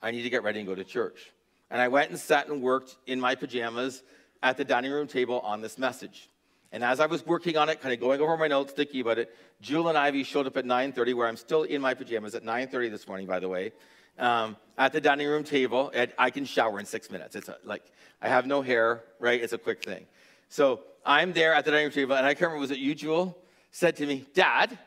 I 0.00 0.10
need 0.10 0.22
to 0.22 0.30
get 0.30 0.42
ready 0.42 0.60
and 0.60 0.68
go 0.68 0.74
to 0.74 0.84
church. 0.84 1.30
And 1.70 1.80
I 1.80 1.88
went 1.88 2.10
and 2.10 2.18
sat 2.18 2.48
and 2.48 2.62
worked 2.62 2.96
in 3.06 3.20
my 3.20 3.34
pajamas 3.34 4.02
at 4.42 4.56
the 4.56 4.64
dining 4.64 4.92
room 4.92 5.06
table 5.06 5.40
on 5.40 5.60
this 5.60 5.76
message. 5.78 6.30
And 6.72 6.82
as 6.82 7.00
I 7.00 7.06
was 7.06 7.24
working 7.24 7.56
on 7.56 7.68
it, 7.68 7.80
kind 7.80 7.94
of 7.94 8.00
going 8.00 8.20
over 8.20 8.36
my 8.36 8.48
notes, 8.48 8.72
thinking 8.72 9.00
about 9.00 9.18
it, 9.18 9.34
Jewel 9.60 9.88
and 9.88 9.96
Ivy 9.96 10.24
showed 10.24 10.46
up 10.46 10.56
at 10.56 10.64
9:30, 10.64 11.14
where 11.14 11.28
I'm 11.28 11.36
still 11.36 11.64
in 11.64 11.80
my 11.80 11.94
pajamas 11.94 12.34
at 12.34 12.44
9:30 12.44 12.88
this 12.88 13.06
morning, 13.06 13.26
by 13.26 13.40
the 13.40 13.48
way, 13.48 13.72
um, 14.18 14.56
at 14.78 14.92
the 14.92 15.00
dining 15.00 15.26
room 15.26 15.44
table. 15.44 15.90
And 15.94 16.12
I 16.18 16.30
can 16.30 16.44
shower 16.44 16.78
in 16.78 16.86
six 16.86 17.10
minutes. 17.10 17.36
It's 17.36 17.48
a, 17.48 17.56
like 17.64 17.82
I 18.20 18.28
have 18.28 18.46
no 18.46 18.62
hair, 18.62 19.02
right? 19.18 19.40
It's 19.40 19.52
a 19.52 19.58
quick 19.58 19.84
thing. 19.84 20.06
So 20.48 20.80
I'm 21.04 21.32
there 21.32 21.54
at 21.54 21.64
the 21.64 21.70
dining 21.70 21.86
room 21.86 21.92
table, 21.92 22.16
and 22.16 22.26
I 22.26 22.34
can't 22.34 22.42
remember 22.42 22.60
was 22.60 22.70
it 22.70 22.78
you, 22.78 22.94
Jewel, 22.94 23.36
said 23.70 23.96
to 23.96 24.06
me, 24.06 24.24
"Dad, 24.34 24.78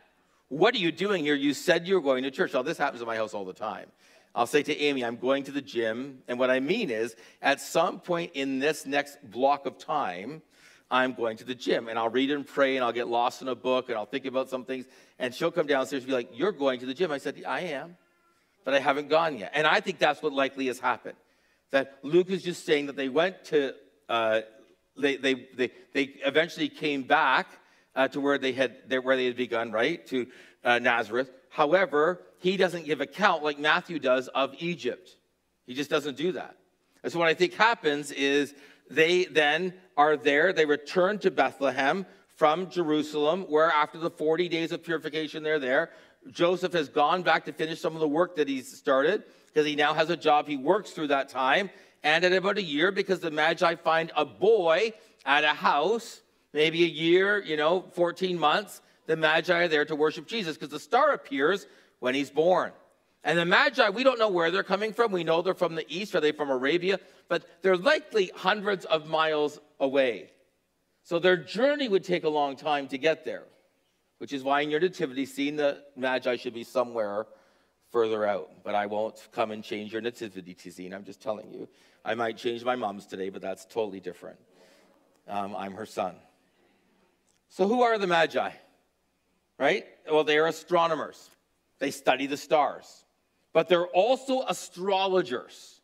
what 0.49 0.73
are 0.73 0.79
you 0.79 0.91
doing 0.91 1.23
here? 1.23 1.35
You 1.35 1.53
said 1.53 1.87
you 1.87 1.95
were 1.95 2.01
going 2.01 2.23
to 2.23 2.31
church." 2.31 2.53
Now 2.53 2.61
this 2.61 2.77
happens 2.77 3.01
in 3.01 3.07
my 3.07 3.15
house 3.15 3.33
all 3.33 3.45
the 3.45 3.53
time. 3.53 3.91
I'll 4.37 4.45
say 4.45 4.61
to 4.61 4.77
Amy, 4.77 5.03
I'm 5.03 5.17
going 5.17 5.43
to 5.45 5.51
the 5.51 5.61
gym. 5.61 6.19
And 6.27 6.37
what 6.37 6.51
I 6.51 6.59
mean 6.59 6.91
is, 6.91 7.15
at 7.41 7.59
some 7.59 7.99
point 7.99 8.33
in 8.35 8.59
this 8.59 8.85
next 8.85 9.17
block 9.23 9.65
of 9.65 9.79
time, 9.79 10.43
I'm 10.91 11.13
going 11.13 11.37
to 11.37 11.43
the 11.43 11.55
gym 11.55 11.89
and 11.89 11.99
I'll 11.99 12.09
read 12.09 12.31
and 12.31 12.45
pray 12.45 12.77
and 12.77 12.85
I'll 12.85 12.93
get 12.93 13.07
lost 13.07 13.41
in 13.41 13.47
a 13.47 13.55
book 13.55 13.89
and 13.89 13.97
I'll 13.97 14.05
think 14.05 14.25
about 14.25 14.49
some 14.49 14.63
things. 14.63 14.85
And 15.19 15.33
she'll 15.33 15.51
come 15.51 15.65
downstairs 15.65 16.03
and 16.03 16.07
be 16.07 16.13
like, 16.13 16.29
You're 16.33 16.51
going 16.51 16.79
to 16.79 16.85
the 16.85 16.93
gym. 16.93 17.11
I 17.11 17.17
said, 17.17 17.43
I 17.47 17.61
am, 17.61 17.97
but 18.67 18.73
I 18.73 18.79
haven't 18.79 19.07
gone 19.07 19.37
yet. 19.37 19.51
And 19.53 19.65
I 19.65 19.79
think 19.79 19.97
that's 19.97 20.21
what 20.21 20.33
likely 20.33 20.67
has 20.67 20.77
happened. 20.77 21.15
That 21.71 21.99
Luke 22.03 22.29
is 22.29 22.43
just 22.43 22.65
saying 22.65 22.87
that 22.87 22.97
they 22.97 23.07
went 23.07 23.45
to, 23.45 23.73
uh, 24.09 24.41
they, 24.99 25.15
they, 25.15 25.35
they, 25.55 25.71
they 25.93 26.01
eventually 26.25 26.67
came 26.67 27.03
back 27.03 27.47
uh, 27.95 28.09
to 28.09 28.19
where 28.19 28.37
they, 28.37 28.51
had, 28.51 28.75
where 29.03 29.15
they 29.15 29.27
had 29.27 29.37
begun, 29.37 29.71
right? 29.71 30.05
To 30.07 30.27
uh, 30.65 30.79
Nazareth. 30.79 31.31
However, 31.49 32.19
he 32.39 32.57
doesn't 32.57 32.83
give 32.83 32.99
account 32.99 33.41
like 33.41 33.57
Matthew 33.57 33.99
does 33.99 34.27
of 34.27 34.53
Egypt. 34.59 35.15
He 35.65 35.73
just 35.73 35.89
doesn't 35.89 36.17
do 36.17 36.33
that. 36.33 36.57
And 37.03 37.13
so 37.13 37.19
what 37.19 37.29
I 37.29 37.35
think 37.35 37.53
happens 37.53 38.11
is 38.11 38.53
they 38.89 39.23
then 39.23 39.75
are 39.95 40.17
there, 40.17 40.51
they 40.51 40.65
return 40.65 41.19
to 41.19 41.31
Bethlehem 41.31 42.05
from 42.35 42.69
Jerusalem, 42.69 43.45
where 43.47 43.71
after 43.71 43.97
the 43.97 44.11
40 44.11 44.49
days 44.49 44.73
of 44.73 44.83
purification, 44.83 45.41
they're 45.41 45.57
there. 45.57 45.91
Joseph 46.31 46.73
has 46.73 46.89
gone 46.89 47.23
back 47.23 47.45
to 47.45 47.53
finish 47.53 47.79
some 47.79 47.93
of 47.93 47.99
the 47.99 48.07
work 48.07 48.35
that 48.35 48.47
he's 48.47 48.75
started 48.75 49.23
because 49.47 49.65
he 49.65 49.75
now 49.75 49.93
has 49.93 50.09
a 50.09 50.17
job. 50.17 50.47
He 50.47 50.57
works 50.57 50.91
through 50.91 51.07
that 51.07 51.29
time. 51.29 51.69
And 52.03 52.23
at 52.23 52.31
about 52.33 52.57
a 52.57 52.63
year, 52.63 52.91
because 52.91 53.19
the 53.19 53.31
Magi 53.31 53.75
find 53.75 54.11
a 54.15 54.25
boy 54.25 54.93
at 55.25 55.43
a 55.43 55.49
house, 55.49 56.21
maybe 56.53 56.83
a 56.83 56.87
year, 56.87 57.43
you 57.43 57.57
know, 57.57 57.81
14 57.93 58.37
months, 58.37 58.81
the 59.07 59.15
Magi 59.15 59.53
are 59.53 59.67
there 59.67 59.85
to 59.85 59.95
worship 59.95 60.27
Jesus 60.27 60.55
because 60.55 60.69
the 60.69 60.79
star 60.79 61.13
appears 61.13 61.65
when 61.99 62.13
he's 62.13 62.29
born. 62.29 62.71
And 63.23 63.37
the 63.37 63.45
Magi, 63.45 63.89
we 63.89 64.03
don't 64.03 64.19
know 64.19 64.29
where 64.29 64.51
they're 64.51 64.63
coming 64.63 64.93
from. 64.93 65.11
We 65.11 65.23
know 65.23 65.41
they're 65.41 65.53
from 65.53 65.75
the 65.75 65.85
east. 65.89 66.15
Are 66.15 66.21
they 66.21 66.31
from 66.31 66.49
Arabia? 66.49 66.99
But 67.27 67.45
they're 67.61 67.75
likely 67.75 68.31
hundreds 68.35 68.85
of 68.85 69.07
miles 69.07 69.59
away. 69.79 70.29
So 71.03 71.19
their 71.19 71.37
journey 71.37 71.87
would 71.87 72.03
take 72.03 72.25
a 72.25 72.29
long 72.29 72.55
time 72.55 72.87
to 72.89 72.97
get 72.97 73.25
there, 73.25 73.43
which 74.17 74.33
is 74.33 74.43
why 74.43 74.61
in 74.61 74.69
your 74.69 74.79
nativity 74.79 75.25
scene, 75.25 75.55
the 75.55 75.83
Magi 75.95 76.35
should 76.37 76.53
be 76.53 76.63
somewhere 76.63 77.27
further 77.91 78.25
out. 78.25 78.49
But 78.63 78.75
I 78.75 78.85
won't 78.85 79.27
come 79.31 79.51
and 79.51 79.63
change 79.63 79.93
your 79.93 80.01
nativity 80.01 80.55
scene. 80.69 80.93
I'm 80.93 81.03
just 81.03 81.21
telling 81.21 81.51
you. 81.51 81.67
I 82.03 82.15
might 82.15 82.37
change 82.37 82.63
my 82.63 82.75
mom's 82.75 83.05
today, 83.05 83.29
but 83.29 83.41
that's 83.41 83.65
totally 83.65 83.99
different. 83.99 84.39
Um, 85.27 85.55
I'm 85.55 85.73
her 85.73 85.85
son. 85.85 86.15
So 87.49 87.67
who 87.67 87.81
are 87.81 87.97
the 87.97 88.07
Magi? 88.07 88.51
Right? 89.59 89.85
Well, 90.09 90.23
they 90.23 90.37
are 90.37 90.47
astronomers. 90.47 91.29
They 91.79 91.91
study 91.91 92.27
the 92.27 92.37
stars. 92.37 93.05
But 93.53 93.69
they're 93.69 93.87
also 93.87 94.43
astrologers. 94.47 95.81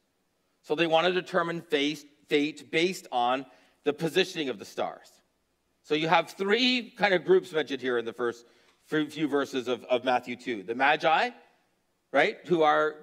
So 0.61 0.75
they 0.75 0.87
want 0.87 1.07
to 1.07 1.13
determine 1.13 1.61
fate, 1.61 2.05
fate 2.29 2.71
based 2.71 3.07
on 3.11 3.45
the 3.83 3.93
positioning 3.93 4.49
of 4.49 4.59
the 4.59 4.65
stars. 4.65 5.11
So 5.83 5.95
you 5.95 6.07
have 6.07 6.31
three 6.31 6.93
kind 6.97 7.13
of 7.13 7.25
groups 7.25 7.51
mentioned 7.51 7.81
here 7.81 7.97
in 7.97 8.05
the 8.05 8.13
first 8.13 8.45
few 8.87 9.27
verses 9.27 9.67
of, 9.67 9.83
of 9.85 10.03
Matthew 10.03 10.35
2. 10.35 10.63
The 10.63 10.75
Magi, 10.75 11.29
right, 12.11 12.37
who 12.45 12.63
are, 12.63 12.95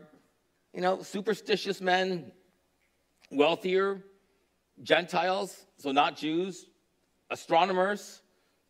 you 0.74 0.80
know, 0.80 1.02
superstitious 1.02 1.80
men, 1.80 2.32
wealthier, 3.30 4.02
Gentiles, 4.82 5.66
so 5.78 5.92
not 5.92 6.16
Jews, 6.16 6.66
astronomers, 7.30 8.22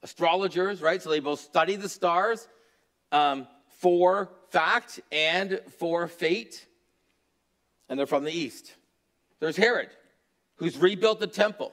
astrologers, 0.03 0.83
right? 0.83 1.01
So 1.01 1.11
they 1.11 1.21
both 1.21 1.41
study 1.41 1.77
the 1.77 1.89
stars. 1.89 2.49
Um, 3.13 3.47
for 3.81 4.31
fact 4.51 5.01
and 5.11 5.61
for 5.79 6.07
fate. 6.07 6.67
And 7.89 7.99
they're 7.99 8.07
from 8.07 8.25
the 8.25 8.33
east. 8.33 8.75
There's 9.41 9.57
Herod, 9.57 9.89
who's 10.57 10.77
rebuilt 10.77 11.19
the 11.19 11.27
temple. 11.27 11.73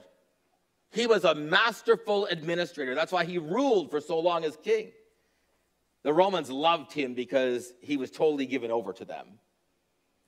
He 0.90 1.06
was 1.06 1.24
a 1.24 1.34
masterful 1.34 2.26
administrator. 2.26 2.94
That's 2.94 3.12
why 3.12 3.24
he 3.24 3.38
ruled 3.38 3.90
for 3.90 4.00
so 4.00 4.18
long 4.18 4.44
as 4.44 4.56
king. 4.56 4.92
The 6.02 6.12
Romans 6.12 6.50
loved 6.50 6.92
him 6.92 7.14
because 7.14 7.72
he 7.80 7.96
was 7.96 8.10
totally 8.10 8.46
given 8.46 8.70
over 8.70 8.92
to 8.94 9.04
them. 9.04 9.26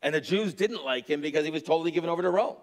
And 0.02 0.14
the 0.14 0.21
Jews 0.21 0.55
didn't 0.55 0.85
like 0.85 1.07
him 1.07 1.21
because 1.21 1.45
he 1.45 1.50
was 1.50 1.62
totally 1.62 1.90
given 1.90 2.11
over 2.11 2.23
to 2.23 2.31
Rome. 2.31 2.57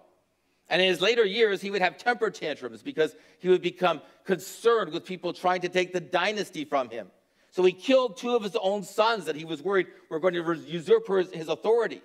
And 0.68 0.82
in 0.82 0.88
his 0.88 1.00
later 1.00 1.24
years, 1.24 1.62
he 1.62 1.70
would 1.70 1.80
have 1.80 1.96
temper 1.96 2.30
tantrums 2.30 2.82
because 2.82 3.16
he 3.38 3.48
would 3.48 3.62
become 3.62 4.02
concerned 4.24 4.92
with 4.92 5.04
people 5.04 5.32
trying 5.32 5.62
to 5.62 5.68
take 5.68 5.92
the 5.92 6.00
dynasty 6.00 6.64
from 6.64 6.90
him. 6.90 7.08
So 7.50 7.64
he 7.64 7.72
killed 7.72 8.18
two 8.18 8.36
of 8.36 8.42
his 8.42 8.56
own 8.56 8.82
sons 8.82 9.24
that 9.24 9.34
he 9.34 9.44
was 9.44 9.62
worried 9.62 9.86
were 10.10 10.20
going 10.20 10.34
to 10.34 10.54
usurp 10.54 11.08
his 11.32 11.48
authority. 11.48 12.02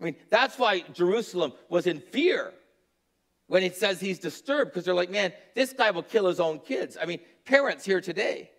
I 0.00 0.04
mean, 0.04 0.16
that's 0.28 0.58
why 0.58 0.80
Jerusalem 0.92 1.52
was 1.68 1.86
in 1.86 2.00
fear 2.00 2.52
when 3.52 3.62
it 3.62 3.76
says 3.76 4.00
he's 4.00 4.18
disturbed, 4.18 4.70
because 4.70 4.86
they're 4.86 4.94
like, 4.94 5.10
man, 5.10 5.30
this 5.54 5.74
guy 5.74 5.90
will 5.90 6.02
kill 6.02 6.26
his 6.26 6.40
own 6.40 6.58
kids. 6.58 6.96
I 6.98 7.04
mean, 7.04 7.20
parents 7.44 7.84
here 7.84 8.00
today, 8.00 8.50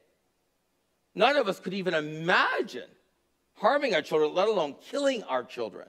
none 1.16 1.36
of 1.36 1.48
us 1.48 1.60
could 1.60 1.74
even 1.74 1.96
imagine 1.96 2.88
harming 3.56 3.96
our 3.96 4.04
children, 4.04 4.36
let 4.36 4.48
alone 4.48 4.76
killing 4.92 5.24
our 5.24 5.44
children. 5.44 5.88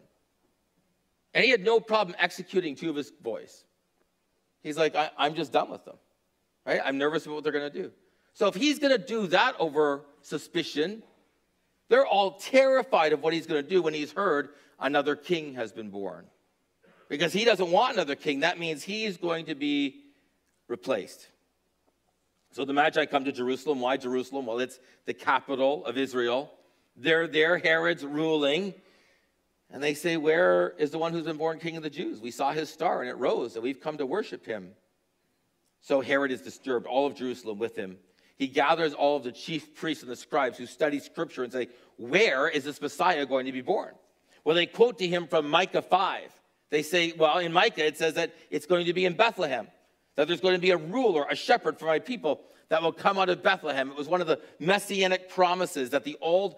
And 1.34 1.44
he 1.44 1.50
had 1.50 1.62
no 1.62 1.80
problem 1.80 2.16
executing 2.18 2.76
two 2.76 2.88
of 2.88 2.96
his 2.96 3.10
boys. 3.10 3.64
He's 4.62 4.78
like, 4.78 4.96
I, 4.96 5.10
am 5.18 5.34
just 5.34 5.52
done 5.52 5.68
with 5.68 5.84
them, 5.84 5.96
right? 6.64 6.80
I'm 6.82 6.96
nervous 6.96 7.26
about 7.26 7.34
what 7.34 7.44
they're 7.44 7.52
going 7.52 7.70
to 7.70 7.82
do. 7.82 7.92
So 8.32 8.46
if 8.46 8.54
he's 8.54 8.78
going 8.78 8.98
to 8.98 9.06
do 9.06 9.26
that 9.26 9.54
over 9.58 10.06
suspicion, 10.22 11.02
they're 11.90 12.06
all 12.06 12.38
terrified 12.38 13.12
of 13.12 13.22
what 13.22 13.34
he's 13.34 13.46
going 13.46 13.62
to 13.62 13.68
do 13.68 13.82
when 13.82 13.92
he's 13.92 14.12
heard 14.12 14.48
another 14.80 15.14
king 15.14 15.56
has 15.56 15.72
been 15.72 15.90
born. 15.90 16.24
Because 17.18 17.32
he 17.32 17.44
doesn't 17.44 17.70
want 17.70 17.94
another 17.94 18.14
king. 18.14 18.40
That 18.40 18.58
means 18.58 18.82
he's 18.82 19.16
going 19.16 19.46
to 19.46 19.54
be 19.54 20.02
replaced. 20.68 21.28
So 22.52 22.64
the 22.64 22.72
Magi 22.72 23.06
come 23.06 23.24
to 23.24 23.32
Jerusalem. 23.32 23.80
Why 23.80 23.96
Jerusalem? 23.96 24.46
Well, 24.46 24.60
it's 24.60 24.78
the 25.06 25.14
capital 25.14 25.84
of 25.86 25.98
Israel. 25.98 26.52
They're 26.96 27.26
there, 27.26 27.58
Herod's 27.58 28.04
ruling. 28.04 28.74
And 29.70 29.82
they 29.82 29.94
say, 29.94 30.16
Where 30.16 30.74
is 30.78 30.90
the 30.90 30.98
one 30.98 31.12
who's 31.12 31.24
been 31.24 31.36
born 31.36 31.58
king 31.58 31.76
of 31.76 31.82
the 31.82 31.90
Jews? 31.90 32.20
We 32.20 32.30
saw 32.30 32.52
his 32.52 32.68
star 32.68 33.00
and 33.00 33.10
it 33.10 33.16
rose, 33.16 33.54
and 33.54 33.62
we've 33.62 33.80
come 33.80 33.98
to 33.98 34.06
worship 34.06 34.46
him. 34.46 34.70
So 35.80 36.00
Herod 36.00 36.30
is 36.30 36.40
disturbed, 36.40 36.86
all 36.86 37.06
of 37.06 37.14
Jerusalem 37.14 37.58
with 37.58 37.76
him 37.76 37.98
he 38.36 38.48
gathers 38.48 38.94
all 38.94 39.16
of 39.16 39.22
the 39.22 39.32
chief 39.32 39.74
priests 39.74 40.02
and 40.02 40.10
the 40.10 40.16
scribes 40.16 40.58
who 40.58 40.66
study 40.66 40.98
scripture 40.98 41.44
and 41.44 41.52
say, 41.52 41.68
Where 41.96 42.48
is 42.48 42.64
this 42.64 42.80
Messiah 42.80 43.26
going 43.26 43.46
to 43.46 43.52
be 43.52 43.60
born? 43.60 43.94
Well, 44.44 44.56
they 44.56 44.66
quote 44.66 44.98
to 44.98 45.06
him 45.06 45.26
from 45.26 45.48
Micah 45.48 45.82
5. 45.82 46.30
They 46.74 46.82
say, 46.82 47.12
Well, 47.16 47.38
in 47.38 47.52
Micah, 47.52 47.86
it 47.86 47.96
says 47.96 48.14
that 48.14 48.34
it's 48.50 48.66
going 48.66 48.86
to 48.86 48.92
be 48.92 49.04
in 49.04 49.14
Bethlehem, 49.14 49.68
that 50.16 50.26
there's 50.26 50.40
going 50.40 50.56
to 50.56 50.60
be 50.60 50.72
a 50.72 50.76
ruler, 50.76 51.24
a 51.30 51.36
shepherd 51.36 51.78
for 51.78 51.84
my 51.84 52.00
people 52.00 52.40
that 52.68 52.82
will 52.82 52.92
come 52.92 53.16
out 53.16 53.28
of 53.28 53.44
Bethlehem. 53.44 53.92
It 53.92 53.96
was 53.96 54.08
one 54.08 54.20
of 54.20 54.26
the 54.26 54.40
messianic 54.58 55.28
promises 55.28 55.90
that 55.90 56.02
the 56.02 56.16
old 56.20 56.56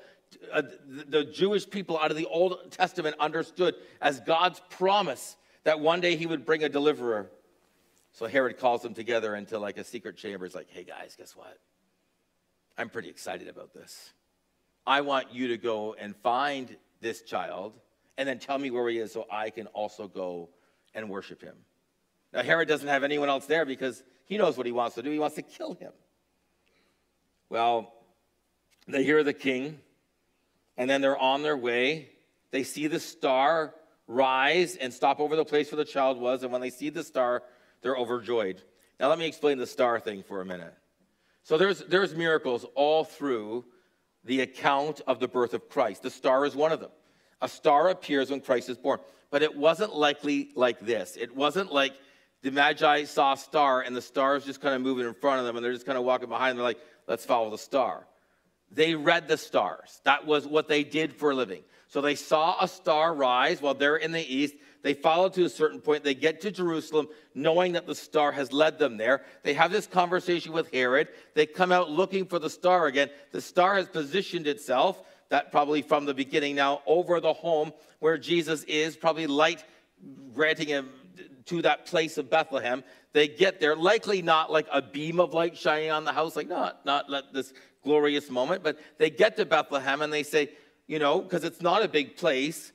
uh, 0.50 0.62
the 0.88 1.22
Jewish 1.22 1.68
people 1.68 1.98
out 1.98 2.10
of 2.10 2.16
the 2.16 2.24
Old 2.24 2.70
Testament 2.70 3.16
understood 3.20 3.74
as 4.00 4.20
God's 4.20 4.62
promise 4.70 5.36
that 5.64 5.80
one 5.80 6.00
day 6.00 6.16
he 6.16 6.24
would 6.24 6.46
bring 6.46 6.64
a 6.64 6.70
deliverer. 6.70 7.30
So 8.12 8.26
Herod 8.26 8.56
calls 8.56 8.80
them 8.80 8.94
together 8.94 9.36
into 9.36 9.58
like 9.58 9.76
a 9.76 9.84
secret 9.84 10.16
chamber. 10.16 10.46
He's 10.46 10.54
like, 10.54 10.70
hey 10.70 10.84
guys, 10.84 11.14
guess 11.14 11.36
what? 11.36 11.58
I'm 12.78 12.88
pretty 12.88 13.10
excited 13.10 13.48
about 13.48 13.74
this. 13.74 14.14
I 14.86 15.02
want 15.02 15.34
you 15.34 15.48
to 15.48 15.58
go 15.58 15.92
and 15.92 16.16
find 16.16 16.74
this 17.02 17.20
child 17.20 17.74
and 18.18 18.28
then 18.28 18.38
tell 18.38 18.58
me 18.58 18.70
where 18.70 18.88
he 18.88 18.98
is 18.98 19.12
so 19.12 19.26
I 19.30 19.50
can 19.50 19.66
also 19.68 20.08
go 20.08 20.48
and 20.94 21.08
worship 21.08 21.42
him. 21.42 21.54
Now, 22.32 22.42
Herod 22.42 22.68
doesn't 22.68 22.88
have 22.88 23.04
anyone 23.04 23.28
else 23.28 23.46
there 23.46 23.64
because 23.64 24.02
he 24.26 24.36
knows 24.36 24.56
what 24.56 24.66
he 24.66 24.72
wants 24.72 24.96
to 24.96 25.02
do. 25.02 25.10
He 25.10 25.18
wants 25.18 25.36
to 25.36 25.42
kill 25.42 25.74
him. 25.74 25.92
Well, 27.48 27.92
they 28.88 29.04
hear 29.04 29.22
the 29.22 29.32
king, 29.32 29.78
and 30.76 30.90
then 30.90 31.00
they're 31.00 31.18
on 31.18 31.42
their 31.42 31.56
way. 31.56 32.10
They 32.50 32.62
see 32.62 32.86
the 32.86 33.00
star 33.00 33.74
rise 34.08 34.76
and 34.76 34.92
stop 34.92 35.20
over 35.20 35.36
the 35.36 35.44
place 35.44 35.70
where 35.70 35.76
the 35.76 35.90
child 35.90 36.20
was. 36.20 36.42
And 36.42 36.52
when 36.52 36.60
they 36.60 36.70
see 36.70 36.90
the 36.90 37.04
star, 37.04 37.42
they're 37.82 37.96
overjoyed. 37.96 38.62
Now, 38.98 39.08
let 39.08 39.18
me 39.18 39.26
explain 39.26 39.58
the 39.58 39.66
star 39.66 40.00
thing 40.00 40.22
for 40.22 40.40
a 40.40 40.44
minute. 40.44 40.74
So, 41.42 41.58
there's, 41.58 41.80
there's 41.80 42.14
miracles 42.14 42.66
all 42.74 43.04
through 43.04 43.64
the 44.24 44.40
account 44.40 45.00
of 45.06 45.20
the 45.20 45.28
birth 45.28 45.54
of 45.54 45.68
Christ. 45.68 46.02
The 46.02 46.10
star 46.10 46.44
is 46.44 46.56
one 46.56 46.72
of 46.72 46.80
them. 46.80 46.90
A 47.40 47.48
star 47.48 47.88
appears 47.90 48.30
when 48.30 48.40
Christ 48.40 48.68
is 48.68 48.76
born, 48.76 48.98
but 49.30 49.42
it 49.42 49.56
wasn't 49.56 49.94
likely 49.94 50.50
like 50.54 50.80
this. 50.80 51.16
It 51.20 51.34
wasn't 51.34 51.72
like 51.72 51.92
the 52.42 52.50
Magi 52.50 53.04
saw 53.04 53.32
a 53.32 53.36
star, 53.36 53.82
and 53.82 53.94
the 53.94 54.02
star 54.02 54.36
is 54.36 54.44
just 54.44 54.60
kind 54.60 54.74
of 54.74 54.80
moving 54.80 55.06
in 55.06 55.14
front 55.14 55.40
of 55.40 55.46
them, 55.46 55.56
and 55.56 55.64
they're 55.64 55.72
just 55.72 55.86
kind 55.86 55.98
of 55.98 56.04
walking 56.04 56.28
behind. 56.28 56.52
Them. 56.52 56.58
They're 56.58 56.64
like, 56.64 56.80
let's 57.06 57.24
follow 57.24 57.50
the 57.50 57.58
star. 57.58 58.06
They 58.70 58.94
read 58.94 59.28
the 59.28 59.36
stars. 59.36 60.00
That 60.04 60.26
was 60.26 60.46
what 60.46 60.68
they 60.68 60.82
did 60.82 61.12
for 61.12 61.30
a 61.30 61.34
living. 61.34 61.62
So 61.88 62.00
they 62.00 62.14
saw 62.14 62.56
a 62.60 62.68
star 62.68 63.14
rise 63.14 63.62
while 63.62 63.74
they're 63.74 63.96
in 63.96 64.12
the 64.12 64.34
east. 64.34 64.54
They 64.82 64.94
follow 64.94 65.28
to 65.30 65.44
a 65.44 65.48
certain 65.48 65.80
point. 65.80 66.04
They 66.04 66.14
get 66.14 66.40
to 66.42 66.50
Jerusalem 66.50 67.08
knowing 67.34 67.72
that 67.72 67.86
the 67.86 67.94
star 67.94 68.32
has 68.32 68.52
led 68.52 68.78
them 68.78 68.96
there. 68.96 69.24
They 69.42 69.54
have 69.54 69.72
this 69.72 69.86
conversation 69.86 70.52
with 70.52 70.72
Herod. 70.72 71.08
They 71.34 71.46
come 71.46 71.72
out 71.72 71.90
looking 71.90 72.26
for 72.26 72.38
the 72.38 72.50
star 72.50 72.86
again. 72.86 73.10
The 73.32 73.40
star 73.40 73.76
has 73.76 73.88
positioned 73.88 74.46
itself, 74.46 75.02
that 75.28 75.50
probably 75.50 75.82
from 75.82 76.04
the 76.04 76.14
beginning 76.14 76.56
now, 76.56 76.82
over 76.86 77.20
the 77.20 77.32
home 77.32 77.72
where 77.98 78.18
Jesus 78.18 78.62
is, 78.64 78.96
probably 78.96 79.26
light 79.26 79.64
granting 80.34 80.68
him 80.68 80.90
to 81.46 81.62
that 81.62 81.86
place 81.86 82.18
of 82.18 82.28
Bethlehem. 82.28 82.84
They 83.12 83.28
get 83.28 83.60
there, 83.60 83.74
likely 83.74 84.20
not 84.22 84.52
like 84.52 84.66
a 84.70 84.82
beam 84.82 85.20
of 85.20 85.32
light 85.32 85.56
shining 85.56 85.90
on 85.90 86.04
the 86.04 86.12
house, 86.12 86.36
like 86.36 86.48
not, 86.48 86.84
not 86.84 87.08
let 87.08 87.32
this 87.32 87.52
glorious 87.82 88.30
moment, 88.30 88.62
but 88.62 88.78
they 88.98 89.10
get 89.10 89.36
to 89.36 89.46
Bethlehem 89.46 90.02
and 90.02 90.12
they 90.12 90.22
say, 90.22 90.50
you 90.86 90.98
know, 90.98 91.20
because 91.20 91.44
it's 91.44 91.62
not 91.62 91.82
a 91.82 91.88
big 91.88 92.16
place, 92.16 92.72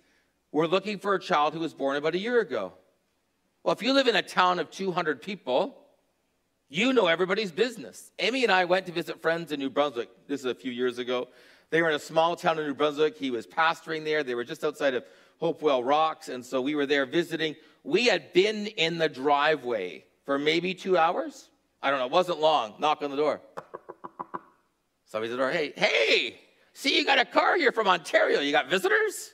we're 0.51 0.67
looking 0.67 0.99
for 0.99 1.13
a 1.13 1.19
child 1.19 1.53
who 1.53 1.59
was 1.59 1.73
born 1.73 1.95
about 1.95 2.15
a 2.15 2.19
year 2.19 2.39
ago. 2.39 2.73
Well, 3.63 3.73
if 3.73 3.83
you 3.83 3.93
live 3.93 4.07
in 4.07 4.15
a 4.15 4.21
town 4.21 4.59
of 4.59 4.71
200 4.71 5.21
people, 5.21 5.77
you 6.67 6.93
know 6.93 7.07
everybody's 7.07 7.51
business. 7.51 8.11
Amy 8.17 8.43
and 8.43 8.51
I 8.51 8.65
went 8.65 8.85
to 8.87 8.91
visit 8.91 9.21
friends 9.21 9.51
in 9.51 9.59
New 9.59 9.69
Brunswick. 9.69 10.09
This 10.27 10.39
is 10.39 10.45
a 10.45 10.55
few 10.55 10.71
years 10.71 10.97
ago. 10.97 11.27
They 11.71 11.81
were 11.81 11.89
in 11.89 11.95
a 11.95 11.99
small 11.99 12.35
town 12.35 12.59
in 12.59 12.67
New 12.67 12.73
Brunswick. 12.75 13.17
He 13.17 13.31
was 13.31 13.47
pastoring 13.47 14.03
there. 14.03 14.23
They 14.23 14.35
were 14.35 14.43
just 14.43 14.63
outside 14.63 14.93
of 14.93 15.05
Hopewell 15.39 15.83
Rocks. 15.83 16.29
And 16.29 16.45
so 16.45 16.61
we 16.61 16.75
were 16.75 16.85
there 16.85 17.05
visiting. 17.05 17.55
We 17.83 18.05
had 18.05 18.33
been 18.33 18.67
in 18.67 18.99
the 18.99 19.09
driveway 19.09 20.05
for 20.25 20.37
maybe 20.37 20.73
two 20.73 20.97
hours. 20.97 21.49
I 21.81 21.89
don't 21.89 21.99
know. 21.99 22.05
It 22.05 22.11
wasn't 22.11 22.39
long. 22.39 22.75
Knock 22.77 23.01
on 23.01 23.09
the 23.09 23.17
door. 23.17 23.41
Somebody's 25.05 25.33
at 25.33 25.37
the 25.37 25.43
door. 25.43 25.51
Hey, 25.51 25.73
hey, 25.75 26.39
see, 26.73 26.97
you 26.97 27.05
got 27.05 27.19
a 27.19 27.25
car 27.25 27.57
here 27.57 27.71
from 27.71 27.87
Ontario. 27.87 28.39
You 28.39 28.51
got 28.51 28.69
visitors? 28.69 29.31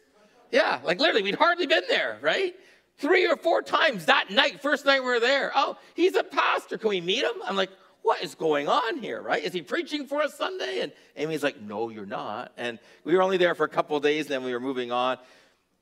Yeah, 0.52 0.80
like 0.84 1.00
literally, 1.00 1.24
we'd 1.24 1.36
hardly 1.36 1.68
been 1.68 1.84
there, 1.90 2.18
right? 2.22 2.56
Three 2.98 3.28
or 3.28 3.36
four 3.36 3.62
times 3.62 4.06
that 4.06 4.32
night, 4.32 4.62
first 4.62 4.86
night 4.86 5.02
we 5.02 5.08
were 5.08 5.20
there. 5.20 5.52
Oh, 5.54 5.78
he's 5.94 6.16
a 6.16 6.24
pastor. 6.24 6.78
Can 6.78 6.90
we 6.90 7.02
meet 7.02 7.24
him? 7.24 7.36
I'm 7.46 7.56
like, 7.56 7.70
what 8.08 8.24
is 8.24 8.36
going 8.36 8.70
on 8.70 9.00
here, 9.00 9.22
right? 9.22 9.44
Is 9.44 9.52
he 9.52 9.62
preaching 9.62 10.08
for 10.08 10.22
us 10.22 10.34
Sunday? 10.34 10.80
And 10.80 10.94
Amy's 11.18 11.44
like, 11.44 11.60
no, 11.60 11.90
you're 11.90 12.06
not. 12.06 12.54
And 12.56 12.80
we 13.04 13.14
were 13.14 13.22
only 13.22 13.36
there 13.36 13.54
for 13.54 13.66
a 13.66 13.70
couple 13.70 14.00
days, 14.00 14.28
and 14.28 14.32
then 14.32 14.44
we 14.46 14.54
were 14.54 14.62
moving 14.62 14.94
on. 14.94 15.18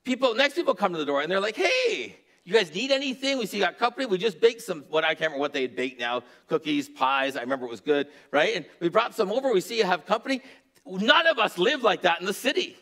People, 0.03 0.33
next 0.33 0.55
people 0.55 0.73
come 0.73 0.91
to 0.93 0.97
the 0.97 1.05
door, 1.05 1.21
and 1.21 1.31
they're 1.31 1.39
like, 1.39 1.55
hey, 1.55 2.15
you 2.43 2.51
guys 2.51 2.73
need 2.73 2.89
anything? 2.89 3.37
We 3.37 3.45
see 3.45 3.57
you 3.57 3.63
got 3.63 3.77
company. 3.77 4.07
We 4.07 4.17
just 4.17 4.41
baked 4.41 4.63
some, 4.63 4.85
what 4.89 5.03
I 5.03 5.09
can't 5.09 5.19
remember 5.21 5.39
what 5.39 5.53
they 5.53 5.61
had 5.61 5.75
baked 5.75 5.99
now, 5.99 6.23
cookies, 6.47 6.89
pies. 6.89 7.35
I 7.37 7.41
remember 7.41 7.67
it 7.67 7.69
was 7.69 7.79
good, 7.79 8.07
right? 8.31 8.55
And 8.55 8.65
we 8.79 8.89
brought 8.89 9.13
some 9.13 9.31
over. 9.31 9.53
We 9.53 9.61
see 9.61 9.77
you 9.77 9.85
have 9.85 10.07
company. 10.07 10.41
None 10.83 11.27
of 11.27 11.37
us 11.37 11.59
live 11.59 11.83
like 11.83 12.01
that 12.01 12.21
in 12.21 12.25
the 12.25 12.33
city. 12.33 12.75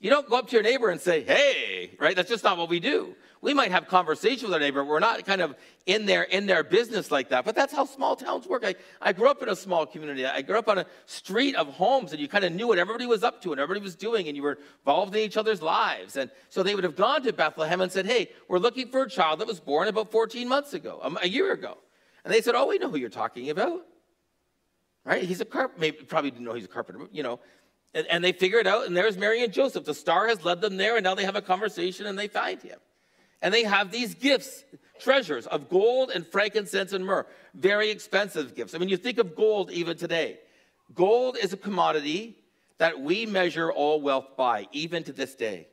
You 0.00 0.10
don't 0.10 0.28
go 0.28 0.36
up 0.36 0.48
to 0.48 0.56
your 0.56 0.64
neighbor 0.64 0.88
and 0.88 1.00
say, 1.00 1.22
hey, 1.22 1.92
right? 2.00 2.16
That's 2.16 2.28
just 2.28 2.42
not 2.42 2.58
what 2.58 2.68
we 2.68 2.80
do. 2.80 3.14
We 3.42 3.54
might 3.54 3.70
have 3.70 3.86
conversation 3.86 4.48
with 4.48 4.54
our 4.54 4.60
neighbor. 4.60 4.84
We're 4.84 4.98
not 4.98 5.24
kind 5.24 5.40
of 5.40 5.54
in 5.86 6.04
their 6.04 6.24
in 6.24 6.44
their 6.44 6.62
business 6.62 7.10
like 7.10 7.30
that. 7.30 7.46
But 7.46 7.54
that's 7.54 7.72
how 7.72 7.86
small 7.86 8.14
towns 8.14 8.46
work. 8.46 8.64
I, 8.66 8.74
I 9.00 9.14
grew 9.14 9.30
up 9.30 9.42
in 9.42 9.48
a 9.48 9.56
small 9.56 9.86
community. 9.86 10.26
I 10.26 10.42
grew 10.42 10.58
up 10.58 10.68
on 10.68 10.76
a 10.76 10.86
street 11.06 11.56
of 11.56 11.68
homes, 11.68 12.12
and 12.12 12.20
you 12.20 12.28
kind 12.28 12.44
of 12.44 12.52
knew 12.52 12.68
what 12.68 12.78
everybody 12.78 13.06
was 13.06 13.24
up 13.24 13.40
to 13.42 13.52
and 13.52 13.60
everybody 13.60 13.82
was 13.82 13.96
doing, 13.96 14.28
and 14.28 14.36
you 14.36 14.42
were 14.42 14.58
involved 14.80 15.14
in 15.14 15.22
each 15.22 15.38
other's 15.38 15.62
lives. 15.62 16.16
And 16.16 16.30
so 16.50 16.62
they 16.62 16.74
would 16.74 16.84
have 16.84 16.96
gone 16.96 17.22
to 17.22 17.32
Bethlehem 17.32 17.80
and 17.80 17.90
said, 17.90 18.04
hey, 18.04 18.28
we're 18.46 18.58
looking 18.58 18.88
for 18.90 19.04
a 19.04 19.08
child 19.08 19.40
that 19.40 19.48
was 19.48 19.58
born 19.58 19.88
about 19.88 20.10
14 20.10 20.46
months 20.46 20.74
ago, 20.74 21.00
um, 21.02 21.18
a 21.22 21.28
year 21.28 21.52
ago. 21.52 21.78
And 22.24 22.34
they 22.34 22.42
said, 22.42 22.54
oh, 22.54 22.66
we 22.66 22.76
know 22.76 22.90
who 22.90 22.98
you're 22.98 23.08
talking 23.08 23.48
about. 23.48 23.86
Right? 25.04 25.22
He's 25.22 25.40
a 25.40 25.46
carpenter. 25.46 25.80
Maybe 25.80 25.96
probably 26.04 26.30
didn't 26.30 26.44
know 26.44 26.52
he's 26.52 26.66
a 26.66 26.68
carpenter, 26.68 27.06
you 27.10 27.22
know. 27.22 27.40
And, 27.94 28.06
and 28.08 28.22
they 28.22 28.32
figure 28.32 28.58
it 28.58 28.66
out, 28.66 28.86
and 28.86 28.94
there's 28.94 29.16
Mary 29.16 29.42
and 29.42 29.50
Joseph. 29.50 29.86
The 29.86 29.94
star 29.94 30.28
has 30.28 30.44
led 30.44 30.60
them 30.60 30.76
there, 30.76 30.96
and 30.96 31.04
now 31.04 31.14
they 31.14 31.24
have 31.24 31.36
a 31.36 31.42
conversation 31.42 32.04
and 32.04 32.18
they 32.18 32.28
find 32.28 32.62
him. 32.62 32.78
And 33.42 33.54
they 33.54 33.64
have 33.64 33.90
these 33.90 34.14
gifts, 34.14 34.64
treasures 34.98 35.46
of 35.46 35.68
gold 35.68 36.10
and 36.10 36.26
frankincense 36.26 36.92
and 36.92 37.04
myrrh, 37.04 37.26
very 37.54 37.90
expensive 37.90 38.54
gifts. 38.54 38.74
I 38.74 38.78
mean, 38.78 38.88
you 38.88 38.96
think 38.96 39.18
of 39.18 39.34
gold 39.34 39.70
even 39.70 39.96
today. 39.96 40.38
Gold 40.94 41.36
is 41.40 41.52
a 41.52 41.56
commodity 41.56 42.36
that 42.78 43.00
we 43.00 43.26
measure 43.26 43.70
all 43.70 44.00
wealth 44.00 44.36
by, 44.36 44.66
even 44.72 45.04
to 45.04 45.12
this 45.12 45.34
day. 45.34 45.68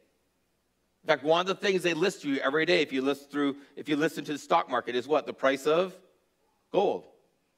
In 1.03 1.08
fact, 1.08 1.23
one 1.23 1.41
of 1.41 1.47
the 1.47 1.56
things 1.56 1.84
they 1.84 1.93
list 1.93 2.21
to 2.23 2.30
you 2.30 2.39
every 2.39 2.65
day, 2.65 2.82
if 2.82 2.91
you 2.91 3.01
list 3.01 3.32
through, 3.32 3.56
if 3.75 3.88
you 3.88 3.95
listen 3.95 4.25
to 4.25 4.34
the 4.34 4.38
stock 4.38 4.69
market, 4.69 4.95
is 4.95 5.08
what? 5.08 5.25
The 5.25 5.34
price 5.34 5.65
of 5.65 5.95
gold. 6.71 7.06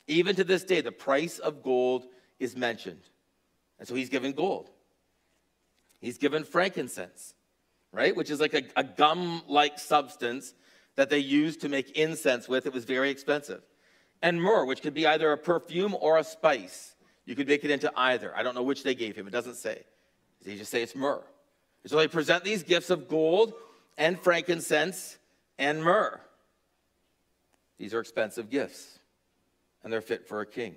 Even 0.07 0.35
to 0.35 0.43
this 0.43 0.63
day, 0.63 0.81
the 0.81 0.91
price 0.91 1.39
of 1.39 1.63
gold 1.63 2.05
is 2.39 2.55
mentioned. 2.55 3.01
And 3.79 3.87
so 3.87 3.95
he's 3.95 4.09
given 4.09 4.33
gold. 4.33 4.69
He's 5.99 6.17
given 6.17 6.43
frankincense, 6.43 7.33
right? 7.91 8.15
Which 8.15 8.29
is 8.29 8.39
like 8.39 8.53
a, 8.53 8.63
a 8.75 8.83
gum 8.83 9.41
like 9.47 9.79
substance 9.79 10.53
that 10.95 11.09
they 11.09 11.19
used 11.19 11.61
to 11.61 11.69
make 11.69 11.91
incense 11.91 12.47
with. 12.47 12.65
It 12.65 12.73
was 12.73 12.85
very 12.85 13.09
expensive. 13.09 13.61
And 14.21 14.41
myrrh, 14.41 14.65
which 14.65 14.81
could 14.81 14.93
be 14.93 15.07
either 15.07 15.31
a 15.31 15.37
perfume 15.37 15.95
or 15.99 16.17
a 16.17 16.23
spice. 16.23 16.95
You 17.25 17.35
could 17.35 17.47
make 17.47 17.63
it 17.63 17.71
into 17.71 17.91
either. 17.95 18.35
I 18.35 18.43
don't 18.43 18.55
know 18.55 18.63
which 18.63 18.83
they 18.83 18.95
gave 18.95 19.15
him. 19.15 19.27
It 19.27 19.31
doesn't 19.31 19.55
say. 19.55 19.83
They 20.43 20.57
just 20.57 20.71
say 20.71 20.81
it's 20.81 20.95
myrrh. 20.95 21.23
So 21.85 21.97
they 21.97 22.07
present 22.07 22.43
these 22.43 22.63
gifts 22.63 22.89
of 22.89 23.07
gold 23.07 23.53
and 23.97 24.19
frankincense 24.19 25.17
and 25.57 25.83
myrrh. 25.83 26.19
These 27.77 27.93
are 27.93 27.99
expensive 27.99 28.49
gifts, 28.49 28.99
and 29.83 29.91
they're 29.91 30.01
fit 30.01 30.27
for 30.27 30.41
a 30.41 30.45
king. 30.45 30.75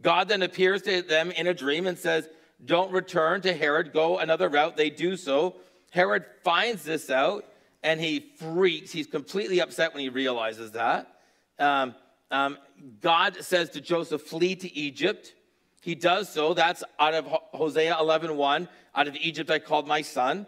God 0.00 0.28
then 0.28 0.42
appears 0.42 0.82
to 0.82 1.02
them 1.02 1.32
in 1.32 1.48
a 1.48 1.54
dream 1.54 1.86
and 1.86 1.98
says, 1.98 2.28
Don't 2.64 2.92
return 2.92 3.40
to 3.40 3.52
Herod, 3.52 3.92
go 3.92 4.18
another 4.18 4.48
route. 4.48 4.76
They 4.76 4.90
do 4.90 5.16
so. 5.16 5.56
Herod 5.90 6.24
finds 6.44 6.82
this 6.82 7.10
out 7.10 7.44
and 7.82 8.00
he 8.00 8.32
freaks. 8.36 8.90
He's 8.90 9.06
completely 9.06 9.60
upset 9.60 9.94
when 9.94 10.02
he 10.02 10.08
realizes 10.08 10.72
that. 10.72 11.14
Um, 11.58 11.94
um, 12.30 12.58
God 13.00 13.36
says 13.40 13.70
to 13.70 13.80
Joseph, 13.80 14.22
Flee 14.22 14.54
to 14.56 14.76
Egypt. 14.76 15.34
He 15.80 15.94
does 15.94 16.28
so. 16.28 16.54
That's 16.54 16.84
out 16.98 17.14
of 17.14 17.26
Hosea 17.26 17.96
11 17.98 18.36
1. 18.36 18.68
Out 18.94 19.08
of 19.08 19.16
Egypt 19.16 19.50
I 19.50 19.58
called 19.58 19.86
my 19.86 20.02
son. 20.02 20.46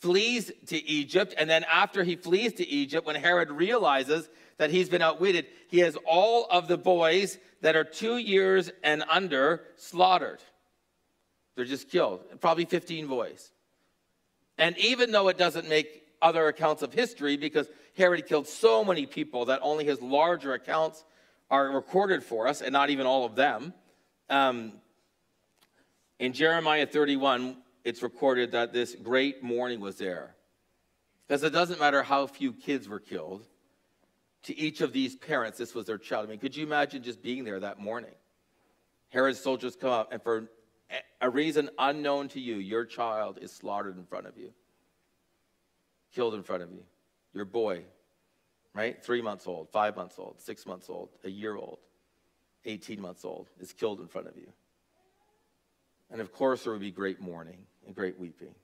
Flees 0.00 0.50
to 0.66 0.82
Egypt. 0.84 1.34
And 1.36 1.48
then 1.48 1.64
after 1.72 2.02
he 2.04 2.16
flees 2.16 2.54
to 2.54 2.66
Egypt, 2.66 3.06
when 3.06 3.16
Herod 3.16 3.50
realizes 3.50 4.28
that 4.58 4.70
he's 4.70 4.88
been 4.88 5.02
outwitted, 5.02 5.46
he 5.68 5.80
has 5.80 5.96
all 6.06 6.46
of 6.50 6.68
the 6.68 6.78
boys 6.78 7.38
that 7.60 7.76
are 7.76 7.84
two 7.84 8.16
years 8.16 8.70
and 8.82 9.04
under 9.10 9.62
slaughtered. 9.76 10.40
They're 11.54 11.64
just 11.64 11.90
killed, 11.90 12.20
probably 12.40 12.64
15 12.64 13.06
boys. 13.06 13.50
And 14.62 14.78
even 14.78 15.10
though 15.10 15.26
it 15.26 15.36
doesn't 15.36 15.68
make 15.68 16.04
other 16.22 16.46
accounts 16.46 16.82
of 16.82 16.94
history, 16.94 17.36
because 17.36 17.66
Herod 17.96 18.24
killed 18.28 18.46
so 18.46 18.84
many 18.84 19.06
people 19.06 19.46
that 19.46 19.58
only 19.60 19.84
his 19.84 20.00
larger 20.00 20.54
accounts 20.54 21.04
are 21.50 21.68
recorded 21.72 22.22
for 22.22 22.46
us, 22.46 22.62
and 22.62 22.72
not 22.72 22.88
even 22.88 23.04
all 23.04 23.24
of 23.24 23.34
them. 23.34 23.74
Um, 24.30 24.74
in 26.20 26.32
Jeremiah 26.32 26.86
31, 26.86 27.56
it's 27.82 28.04
recorded 28.04 28.52
that 28.52 28.72
this 28.72 28.94
great 28.94 29.42
mourning 29.42 29.80
was 29.80 29.96
there. 29.96 30.36
Because 31.26 31.42
it 31.42 31.50
doesn't 31.50 31.80
matter 31.80 32.04
how 32.04 32.28
few 32.28 32.52
kids 32.52 32.88
were 32.88 33.00
killed, 33.00 33.44
to 34.44 34.56
each 34.56 34.80
of 34.80 34.92
these 34.92 35.16
parents, 35.16 35.58
this 35.58 35.74
was 35.74 35.86
their 35.86 35.98
child. 35.98 36.26
I 36.26 36.30
mean, 36.30 36.38
could 36.38 36.54
you 36.54 36.64
imagine 36.64 37.02
just 37.02 37.20
being 37.20 37.42
there 37.42 37.58
that 37.58 37.80
morning? 37.80 38.14
Herod's 39.08 39.40
soldiers 39.40 39.74
come 39.74 39.90
up, 39.90 40.12
and 40.12 40.22
for 40.22 40.48
a 41.20 41.30
reason 41.30 41.70
unknown 41.78 42.28
to 42.28 42.40
you, 42.40 42.56
your 42.56 42.84
child 42.84 43.38
is 43.40 43.52
slaughtered 43.52 43.96
in 43.96 44.04
front 44.04 44.26
of 44.26 44.36
you, 44.36 44.52
killed 46.14 46.34
in 46.34 46.42
front 46.42 46.62
of 46.62 46.72
you. 46.72 46.84
Your 47.34 47.44
boy, 47.44 47.84
right? 48.74 49.02
Three 49.02 49.22
months 49.22 49.46
old, 49.46 49.70
five 49.70 49.96
months 49.96 50.18
old, 50.18 50.40
six 50.40 50.66
months 50.66 50.90
old, 50.90 51.10
a 51.24 51.30
year 51.30 51.56
old, 51.56 51.78
18 52.64 53.00
months 53.00 53.24
old, 53.24 53.48
is 53.60 53.72
killed 53.72 54.00
in 54.00 54.06
front 54.06 54.28
of 54.28 54.36
you. 54.36 54.52
And 56.10 56.20
of 56.20 56.32
course, 56.32 56.64
there 56.64 56.72
would 56.72 56.82
be 56.82 56.90
great 56.90 57.20
mourning 57.20 57.66
and 57.86 57.94
great 57.94 58.18
weeping. 58.18 58.54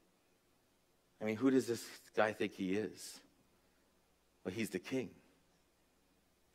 I 1.20 1.24
mean, 1.24 1.36
who 1.36 1.50
does 1.50 1.66
this 1.66 1.84
guy 2.14 2.32
think 2.32 2.52
he 2.52 2.74
is? 2.74 3.20
Well, 4.44 4.54
he's 4.54 4.70
the 4.70 4.78
king. 4.78 5.10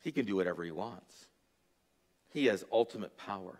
He 0.00 0.12
can 0.12 0.24
do 0.24 0.36
whatever 0.36 0.62
he 0.62 0.70
wants. 0.70 1.26
He 2.28 2.46
has 2.46 2.64
ultimate 2.72 3.16
power. 3.16 3.58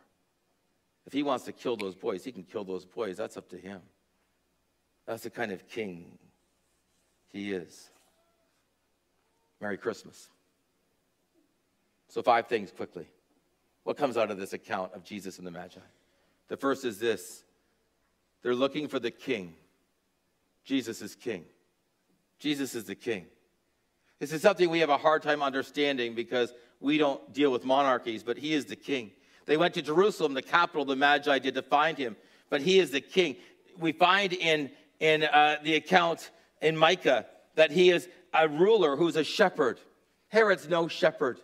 If 1.07 1.13
he 1.13 1.23
wants 1.23 1.45
to 1.45 1.53
kill 1.53 1.77
those 1.77 1.95
boys, 1.95 2.25
he 2.25 2.33
can 2.33 2.45
kill 2.45 2.65
those 2.65 2.85
boys. 2.85 3.17
That's 3.17 3.37
up 3.37 3.49
to 3.51 3.57
him. 3.57 3.81
That's 5.07 5.23
the 5.23 5.31
kind 5.31 5.53
of 5.53 5.69
king 5.69 6.19
he 7.31 7.53
is. 7.53 7.91
Merry 9.61 9.77
Christmas. 9.77 10.29
So, 12.09 12.23
five 12.23 12.47
things 12.47 12.71
quickly. 12.71 13.07
What 13.83 13.97
comes 13.97 14.17
out 14.17 14.31
of 14.31 14.39
this 14.39 14.53
account 14.53 14.95
of 14.95 15.05
Jesus 15.05 15.39
and 15.39 15.47
the 15.47 15.51
Magi? 15.51 15.81
The 16.49 16.57
first 16.57 16.85
is 16.85 16.99
this 16.99 17.45
they're 18.43 18.55
looking 18.55 18.89
for 18.89 18.99
the 18.99 19.11
king. 19.11 19.55
Jesus 20.65 21.03
is 21.03 21.15
king. 21.15 21.45
Jesus 22.39 22.75
is 22.75 22.85
the 22.85 22.95
king. 22.95 23.27
This 24.19 24.33
is 24.33 24.43
something 24.43 24.71
we 24.71 24.81
have 24.81 24.91
a 24.91 24.97
hard 24.97 25.23
time 25.23 25.43
understanding 25.43 26.15
because 26.15 26.53
we 26.81 26.99
don't 26.99 27.33
deal 27.33 27.51
with 27.51 27.65
monarchies, 27.65 28.23
but 28.23 28.39
he 28.39 28.55
is 28.55 28.67
the 28.67 28.77
king. 28.77 29.11
They 29.47 29.57
went 29.57 29.75
to 29.75 29.83
Jerusalem, 29.83 30.35
the 30.35 30.43
capital, 30.43 30.83
of 30.83 30.89
the 30.89 30.97
Magi 30.97 31.39
did 31.39 31.55
to 31.55 31.63
find 31.63 31.99
him, 31.99 32.17
but 32.51 32.61
he 32.61 32.79
is 32.79 32.91
the 32.91 33.01
king. 33.01 33.37
We 33.79 33.93
find 33.93 34.33
in, 34.33 34.71
in 35.01 35.25
uh, 35.25 35.57
the 35.63 35.75
account 35.75 36.31
in 36.63 36.77
Micah 36.77 37.27
that 37.57 37.71
he 37.71 37.91
is 37.91 38.09
a 38.33 38.49
ruler 38.49 38.97
who's 38.97 39.17
a 39.17 39.25
shepherd. 39.25 39.79
Herod's 40.29 40.69
no 40.69 40.89
shepherd. 40.89 41.39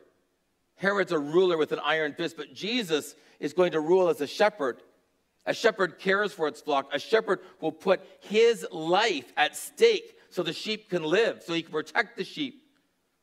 Herod's 0.77 1.13
a 1.13 1.19
ruler 1.19 1.59
with 1.59 1.73
an 1.73 1.81
iron 1.85 2.15
fist, 2.15 2.37
but 2.37 2.55
Jesus 2.55 3.15
is 3.39 3.53
going 3.53 3.73
to 3.73 3.81
rule 3.81 4.09
as 4.09 4.21
a 4.21 4.27
shepherd. 4.27 4.83
A 5.47 5.55
shepherd 5.55 5.99
cares 5.99 6.33
for 6.33 6.49
its 6.49 6.61
flock. 6.61 6.91
A 6.93 6.99
shepherd 6.99 7.41
will 7.61 7.73
put 7.73 8.01
his 8.21 8.67
life 8.71 9.33
at 9.37 9.57
stake 9.57 10.17
so 10.31 10.43
the 10.43 10.53
sheep 10.53 10.89
can 10.89 11.03
live, 11.03 11.43
so 11.45 11.53
he 11.53 11.63
can 11.63 11.73
protect 11.73 12.17
the 12.17 12.25
sheep 12.25 12.63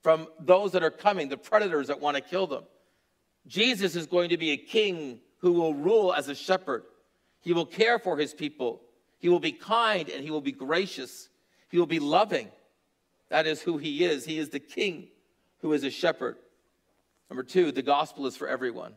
from 0.03 0.27
those 0.39 0.71
that 0.73 0.83
are 0.83 0.91
coming, 0.91 1.29
the 1.29 1.37
predators 1.37 1.87
that 1.87 1.99
want 1.99 2.15
to 2.15 2.21
kill 2.21 2.47
them. 2.47 2.63
Jesus 3.47 3.95
is 3.95 4.05
going 4.05 4.29
to 4.29 4.37
be 4.37 4.51
a 4.51 4.57
king 4.57 5.19
who 5.39 5.53
will 5.53 5.73
rule 5.73 6.13
as 6.13 6.27
a 6.27 6.35
shepherd. 6.35 6.83
He 7.41 7.53
will 7.53 7.65
care 7.65 7.97
for 7.97 8.17
his 8.17 8.33
people. 8.33 8.81
He 9.19 9.29
will 9.29 9.39
be 9.39 9.51
kind 9.51 10.09
and 10.09 10.23
he 10.23 10.31
will 10.31 10.41
be 10.41 10.51
gracious. 10.51 11.29
He 11.69 11.77
will 11.77 11.85
be 11.85 11.99
loving. 11.99 12.49
That 13.29 13.47
is 13.47 13.61
who 13.61 13.77
he 13.77 14.03
is. 14.03 14.25
He 14.25 14.37
is 14.37 14.49
the 14.49 14.59
king 14.59 15.07
who 15.61 15.73
is 15.73 15.83
a 15.83 15.89
shepherd. 15.89 16.37
Number 17.29 17.43
two, 17.43 17.71
the 17.71 17.81
gospel 17.81 18.25
is 18.25 18.37
for 18.37 18.47
everyone. 18.47 18.93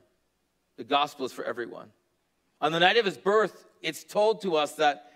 The 0.77 0.85
gospel 0.85 1.27
is 1.27 1.33
for 1.33 1.45
everyone. 1.45 1.91
On 2.61 2.73
the 2.73 2.81
night 2.81 2.97
of 2.97 3.05
his 3.05 3.17
birth, 3.17 3.67
it's 3.83 4.05
told 4.05 4.43
to 4.43 4.57
us 4.57 4.75
that 4.75 5.11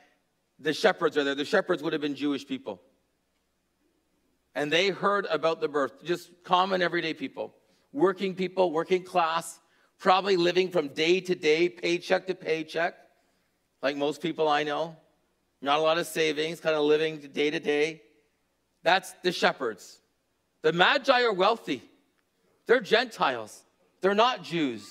the 0.59 0.73
shepherds 0.73 1.17
are 1.17 1.25
there. 1.25 1.35
The 1.35 1.45
shepherds 1.45 1.83
would 1.83 1.93
have 1.93 2.03
been 2.03 2.15
Jewish 2.15 2.47
people. 2.47 2.81
And 4.55 4.71
they 4.71 4.89
heard 4.89 5.27
about 5.27 5.61
the 5.61 5.69
birth, 5.69 6.05
just 6.05 6.31
common 6.45 6.81
everyday 6.81 7.15
people, 7.15 7.55
working 7.95 8.35
people, 8.35 8.73
working 8.73 9.05
class, 9.05 9.61
probably 9.99 10.37
living 10.37 10.69
from 10.69 10.89
day 10.89 11.21
to 11.21 11.35
day, 11.35 11.69
paycheck 11.69 12.27
to 12.27 12.35
paycheck, 12.35 12.95
like 13.83 13.97
most 13.97 14.21
people 14.21 14.49
I 14.49 14.65
know. 14.65 14.97
Not 15.63 15.79
a 15.79 15.83
lot 15.83 15.97
of 15.97 16.07
savings, 16.07 16.61
kind 16.61 16.77
of 16.77 16.83
living 16.85 17.19
day 17.33 17.51
to 17.51 17.61
day. 17.61 18.03
That's 18.83 19.15
the 19.23 19.33
shepherds. 19.33 19.99
The 20.61 20.73
Magi 20.73 21.23
are 21.23 21.33
wealthy. 21.33 21.83
They're 22.67 22.81
Gentiles. 22.81 23.63
They're 24.03 24.15
not 24.15 24.43
Jews. 24.43 24.87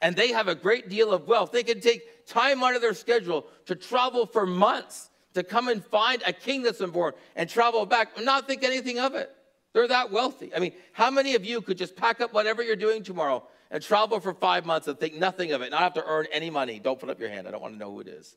And 0.00 0.16
they 0.16 0.28
have 0.28 0.48
a 0.48 0.54
great 0.54 0.88
deal 0.88 1.12
of 1.12 1.26
wealth. 1.26 1.52
They 1.52 1.62
can 1.62 1.80
take 1.80 2.26
time 2.26 2.62
out 2.62 2.74
of 2.74 2.80
their 2.80 2.94
schedule 2.94 3.46
to 3.66 3.74
travel 3.74 4.24
for 4.24 4.46
months 4.46 5.10
to 5.34 5.42
come 5.42 5.68
and 5.68 5.84
find 5.84 6.22
a 6.26 6.32
king 6.32 6.62
that's 6.62 6.78
been 6.78 6.90
born 6.90 7.12
and 7.36 7.50
travel 7.50 7.84
back 7.84 8.16
and 8.16 8.24
not 8.24 8.46
think 8.46 8.64
anything 8.64 8.98
of 8.98 9.14
it. 9.14 9.30
They're 9.72 9.88
that 9.88 10.10
wealthy. 10.10 10.52
I 10.54 10.58
mean, 10.58 10.72
how 10.92 11.10
many 11.10 11.34
of 11.34 11.44
you 11.44 11.60
could 11.60 11.78
just 11.78 11.94
pack 11.96 12.20
up 12.20 12.32
whatever 12.32 12.62
you're 12.62 12.76
doing 12.76 13.02
tomorrow 13.02 13.46
and 13.70 13.82
travel 13.82 14.18
for 14.18 14.34
five 14.34 14.66
months 14.66 14.88
and 14.88 14.98
think 14.98 15.14
nothing 15.14 15.52
of 15.52 15.62
it, 15.62 15.70
not 15.70 15.80
have 15.80 15.94
to 15.94 16.04
earn 16.04 16.26
any 16.32 16.50
money? 16.50 16.80
Don't 16.80 16.98
put 16.98 17.08
up 17.08 17.20
your 17.20 17.28
hand. 17.28 17.46
I 17.46 17.52
don't 17.52 17.62
want 17.62 17.74
to 17.74 17.78
know 17.78 17.90
who 17.90 18.00
it 18.00 18.08
is. 18.08 18.36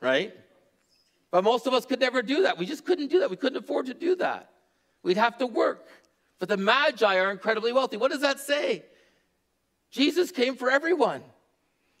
Right? 0.00 0.34
But 1.30 1.44
most 1.44 1.66
of 1.66 1.72
us 1.72 1.86
could 1.86 2.00
never 2.00 2.22
do 2.22 2.42
that. 2.42 2.58
We 2.58 2.66
just 2.66 2.84
couldn't 2.84 3.08
do 3.08 3.20
that. 3.20 3.30
We 3.30 3.36
couldn't 3.36 3.62
afford 3.62 3.86
to 3.86 3.94
do 3.94 4.16
that. 4.16 4.50
We'd 5.02 5.16
have 5.16 5.38
to 5.38 5.46
work. 5.46 5.86
But 6.38 6.48
the 6.48 6.56
Magi 6.56 7.16
are 7.18 7.30
incredibly 7.30 7.72
wealthy. 7.72 7.96
What 7.96 8.10
does 8.10 8.20
that 8.20 8.38
say? 8.38 8.84
Jesus 9.90 10.30
came 10.30 10.56
for 10.56 10.70
everyone. 10.70 11.22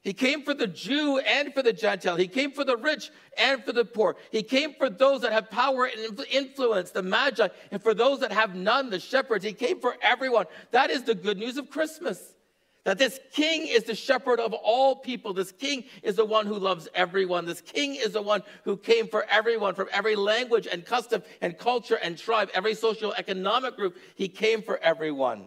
He 0.06 0.12
came 0.12 0.44
for 0.44 0.54
the 0.54 0.68
Jew 0.68 1.18
and 1.18 1.52
for 1.52 1.64
the 1.64 1.72
Gentile. 1.72 2.14
He 2.14 2.28
came 2.28 2.52
for 2.52 2.62
the 2.62 2.76
rich 2.76 3.10
and 3.36 3.64
for 3.64 3.72
the 3.72 3.84
poor. 3.84 4.14
He 4.30 4.44
came 4.44 4.72
for 4.74 4.88
those 4.88 5.22
that 5.22 5.32
have 5.32 5.50
power 5.50 5.86
and 5.86 6.24
influence, 6.30 6.92
the 6.92 7.02
Magi, 7.02 7.48
and 7.72 7.82
for 7.82 7.92
those 7.92 8.20
that 8.20 8.30
have 8.30 8.54
none, 8.54 8.88
the 8.88 9.00
shepherds. 9.00 9.44
He 9.44 9.52
came 9.52 9.80
for 9.80 9.96
everyone. 10.00 10.46
That 10.70 10.90
is 10.90 11.02
the 11.02 11.16
good 11.16 11.38
news 11.38 11.56
of 11.56 11.70
Christmas. 11.70 12.36
That 12.84 12.98
this 12.98 13.18
king 13.32 13.66
is 13.66 13.82
the 13.82 13.96
shepherd 13.96 14.38
of 14.38 14.52
all 14.52 14.94
people. 14.94 15.34
This 15.34 15.50
king 15.50 15.82
is 16.04 16.14
the 16.14 16.24
one 16.24 16.46
who 16.46 16.56
loves 16.56 16.86
everyone. 16.94 17.44
This 17.44 17.60
king 17.60 17.96
is 17.96 18.12
the 18.12 18.22
one 18.22 18.44
who 18.62 18.76
came 18.76 19.08
for 19.08 19.26
everyone 19.28 19.74
from 19.74 19.88
every 19.92 20.14
language 20.14 20.68
and 20.70 20.84
custom 20.84 21.20
and 21.40 21.58
culture 21.58 21.98
and 22.00 22.16
tribe, 22.16 22.48
every 22.54 22.74
social 22.74 23.12
economic 23.14 23.74
group. 23.74 23.96
He 24.14 24.28
came 24.28 24.62
for 24.62 24.78
everyone. 24.78 25.46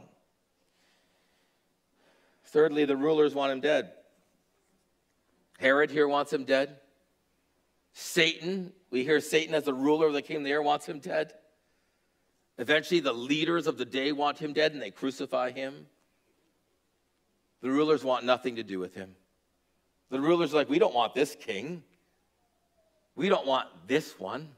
Thirdly, 2.44 2.84
the 2.84 2.98
rulers 2.98 3.34
want 3.34 3.54
him 3.54 3.62
dead. 3.62 3.94
Herod 5.60 5.92
here 5.92 6.08
wants 6.08 6.32
him 6.32 6.46
dead. 6.46 6.78
Satan, 7.92 8.72
we 8.92 9.04
hear 9.04 9.20
Satan 9.20 9.54
as 9.54 9.66
the 9.66 9.74
ruler 9.74 10.08
of 10.08 10.14
the 10.14 10.22
kingdom 10.22 10.52
of 10.52 10.64
wants 10.64 10.86
him 10.86 11.00
dead. 11.00 11.34
Eventually, 12.58 13.02
the 13.02 13.14
leaders 13.14 13.68
of 13.68 13.78
the 13.78 13.86
day 13.86 14.12
want 14.14 14.40
him 14.40 14.54
dead 14.54 14.72
and 14.72 14.82
they 14.82 14.92
crucify 14.92 15.52
him. 15.52 15.86
The 17.62 17.70
rulers 17.70 18.04
want 18.04 18.24
nothing 18.24 18.56
to 18.56 18.64
do 18.64 18.80
with 18.80 18.96
him. 18.96 19.16
The 20.10 20.20
rulers 20.20 20.54
are 20.54 20.58
like, 20.58 20.70
we 20.70 20.80
don't 20.80 20.96
want 20.96 21.14
this 21.14 21.36
king. 21.36 21.84
We 23.16 23.28
don't 23.28 23.46
want 23.46 23.68
this 23.86 24.18
one. 24.18 24.50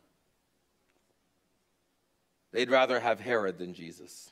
They'd 2.51 2.69
rather 2.69 2.99
have 2.99 3.19
Herod 3.19 3.57
than 3.57 3.73
Jesus. 3.73 4.31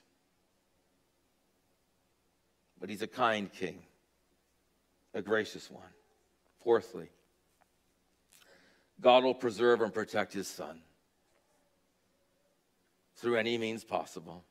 But 2.79 2.89
he's 2.89 3.01
a 3.01 3.07
kind 3.07 3.51
king, 3.51 3.81
a 5.15 5.21
gracious 5.21 5.69
one. 5.71 5.83
Fourthly, 6.63 7.09
God 9.01 9.23
will 9.23 9.33
preserve 9.33 9.81
and 9.81 9.93
protect 9.93 10.33
his 10.33 10.47
son 10.47 10.81
through 13.15 13.37
any 13.37 13.57
means 13.57 13.83
possible. 13.83 14.43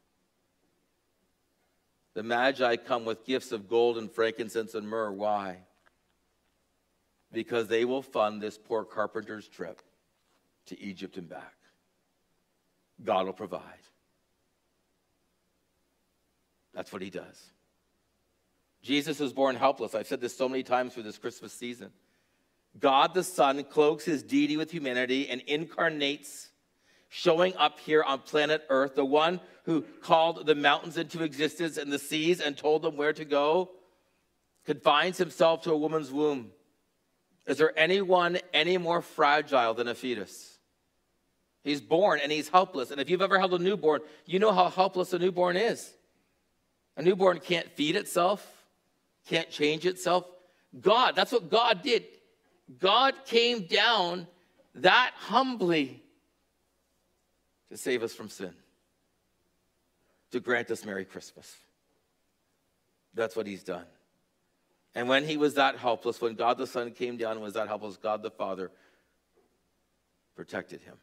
The 2.15 2.23
Magi 2.23 2.77
come 2.77 3.05
with 3.05 3.25
gifts 3.25 3.53
of 3.53 3.69
gold 3.69 3.99
and 3.99 4.11
frankincense 4.11 4.75
and 4.75 4.89
myrrh. 4.89 5.13
Why? 5.13 5.59
Because 7.33 7.69
they 7.69 7.85
will 7.85 8.03
fund 8.03 8.41
this 8.41 8.59
poor 8.59 8.85
carpenter's 8.85 9.47
trip 9.47 9.83
to 10.67 10.81
Egypt 10.81 11.17
and 11.17 11.29
back. 11.29 11.55
God 13.05 13.27
will 13.27 13.33
provide. 13.33 13.63
That's 16.75 16.93
what 16.93 17.03
he 17.03 17.11
does. 17.11 17.53
Jesus 18.83 19.19
was 19.19 19.33
born 19.33 19.57
helpless. 19.57 19.95
I've 19.95 20.07
said 20.07 20.21
this 20.21 20.37
so 20.37 20.49
many 20.49 20.63
times 20.63 20.95
through 20.95 21.03
this 21.03 21.19
Christmas 21.19 21.53
season. 21.53 21.91
God 22.79 23.15
the 23.15 23.25
Son 23.25 23.65
cloaks 23.65 24.05
his 24.05 24.23
deity 24.23 24.57
with 24.57 24.71
humanity 24.71 25.29
and 25.29 25.41
incarnates, 25.43 26.51
showing 27.09 27.57
up 27.57 27.81
here 27.81 28.03
on 28.03 28.21
planet 28.21 28.65
Earth, 28.69 28.95
the 28.95 29.05
one 29.05 29.41
who 29.65 29.83
called 30.03 30.47
the 30.47 30.55
mountains 30.55 30.97
into 30.97 31.23
existence 31.23 31.77
and 31.77 31.93
the 31.93 31.99
seas 31.99 32.41
and 32.41 32.57
told 32.57 32.83
them 32.83 32.97
where 32.97 33.13
to 33.13 33.25
go, 33.25 33.71
confines 34.65 35.19
himself 35.19 35.63
to 35.63 35.73
a 35.73 35.77
woman's 35.77 36.13
womb. 36.13 36.51
Is 37.47 37.57
there 37.57 37.77
anyone 37.79 38.39
any 38.53 38.77
more 38.77 39.01
fragile 39.01 39.75
than 39.75 39.89
a 39.89 39.95
fetus? 39.95 40.59
He's 41.65 41.81
born 41.81 42.21
and 42.23 42.31
he's 42.31 42.49
helpless. 42.49 42.91
And 42.91 43.01
if 43.01 43.11
you've 43.11 43.23
ever 43.23 43.39
held 43.39 43.55
a 43.55 43.59
newborn, 43.59 44.03
you 44.27 44.39
know 44.39 44.53
how 44.53 44.69
helpless 44.69 45.13
a 45.13 45.19
newborn 45.19 45.57
is. 45.57 45.91
A 46.97 47.03
newborn 47.03 47.41
can't 47.41 47.71
feed 47.73 47.97
itself 47.97 48.58
can't 49.29 49.51
change 49.51 49.87
itself. 49.87 50.25
God, 50.81 51.15
that's 51.15 51.33
what 51.33 51.51
God 51.51 51.83
did. 51.83 52.05
God 52.81 53.15
came 53.25 53.67
down 53.67 54.27
that 54.77 55.13
humbly 55.17 56.03
to 57.71 57.77
save 57.77 58.03
us 58.03 58.15
from 58.15 58.29
sin, 58.29 58.53
to 60.33 60.41
grant 60.41 60.71
us 60.71 60.85
Merry 60.85 61.05
Christmas. 61.05 61.57
That's 63.15 63.37
what 63.37 63.47
he's 63.47 63.63
done. 63.63 63.85
And 64.95 65.09
when 65.09 65.25
he 65.25 65.37
was 65.37 65.55
that 65.55 65.77
helpless, 65.77 66.21
when 66.21 66.35
God 66.35 66.59
the 66.59 66.67
Son 66.67 66.91
came 66.91 67.17
down 67.17 67.33
and 67.33 67.43
was 67.43 67.55
that 67.55 67.69
helpless, 67.69 67.97
God 67.97 68.23
the 68.23 68.31
Father 68.31 68.71
protected 70.35 70.81
him. 70.81 70.95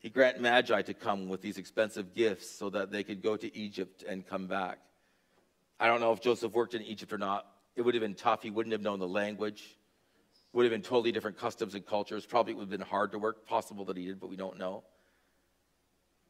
He 0.00 0.10
granted 0.10 0.42
Magi 0.42 0.82
to 0.82 0.94
come 0.94 1.28
with 1.28 1.42
these 1.42 1.58
expensive 1.58 2.14
gifts 2.14 2.48
so 2.48 2.70
that 2.70 2.90
they 2.90 3.02
could 3.02 3.22
go 3.22 3.36
to 3.36 3.56
Egypt 3.56 4.04
and 4.08 4.26
come 4.26 4.46
back. 4.46 4.78
I 5.80 5.86
don't 5.86 6.00
know 6.00 6.12
if 6.12 6.20
Joseph 6.20 6.52
worked 6.52 6.74
in 6.74 6.82
Egypt 6.82 7.12
or 7.12 7.18
not. 7.18 7.46
It 7.76 7.82
would 7.82 7.94
have 7.94 8.02
been 8.02 8.14
tough. 8.14 8.42
He 8.42 8.50
wouldn't 8.50 8.72
have 8.72 8.82
known 8.82 8.98
the 8.98 9.08
language. 9.08 9.76
Would 10.52 10.64
have 10.64 10.72
been 10.72 10.82
totally 10.82 11.12
different 11.12 11.38
customs 11.38 11.74
and 11.74 11.86
cultures. 11.86 12.26
Probably 12.26 12.52
it 12.52 12.56
would 12.56 12.70
have 12.70 12.78
been 12.78 12.80
hard 12.80 13.12
to 13.12 13.18
work. 13.18 13.46
Possible 13.46 13.84
that 13.84 13.96
he 13.96 14.06
did, 14.06 14.18
but 14.18 14.28
we 14.28 14.36
don't 14.36 14.58
know. 14.58 14.82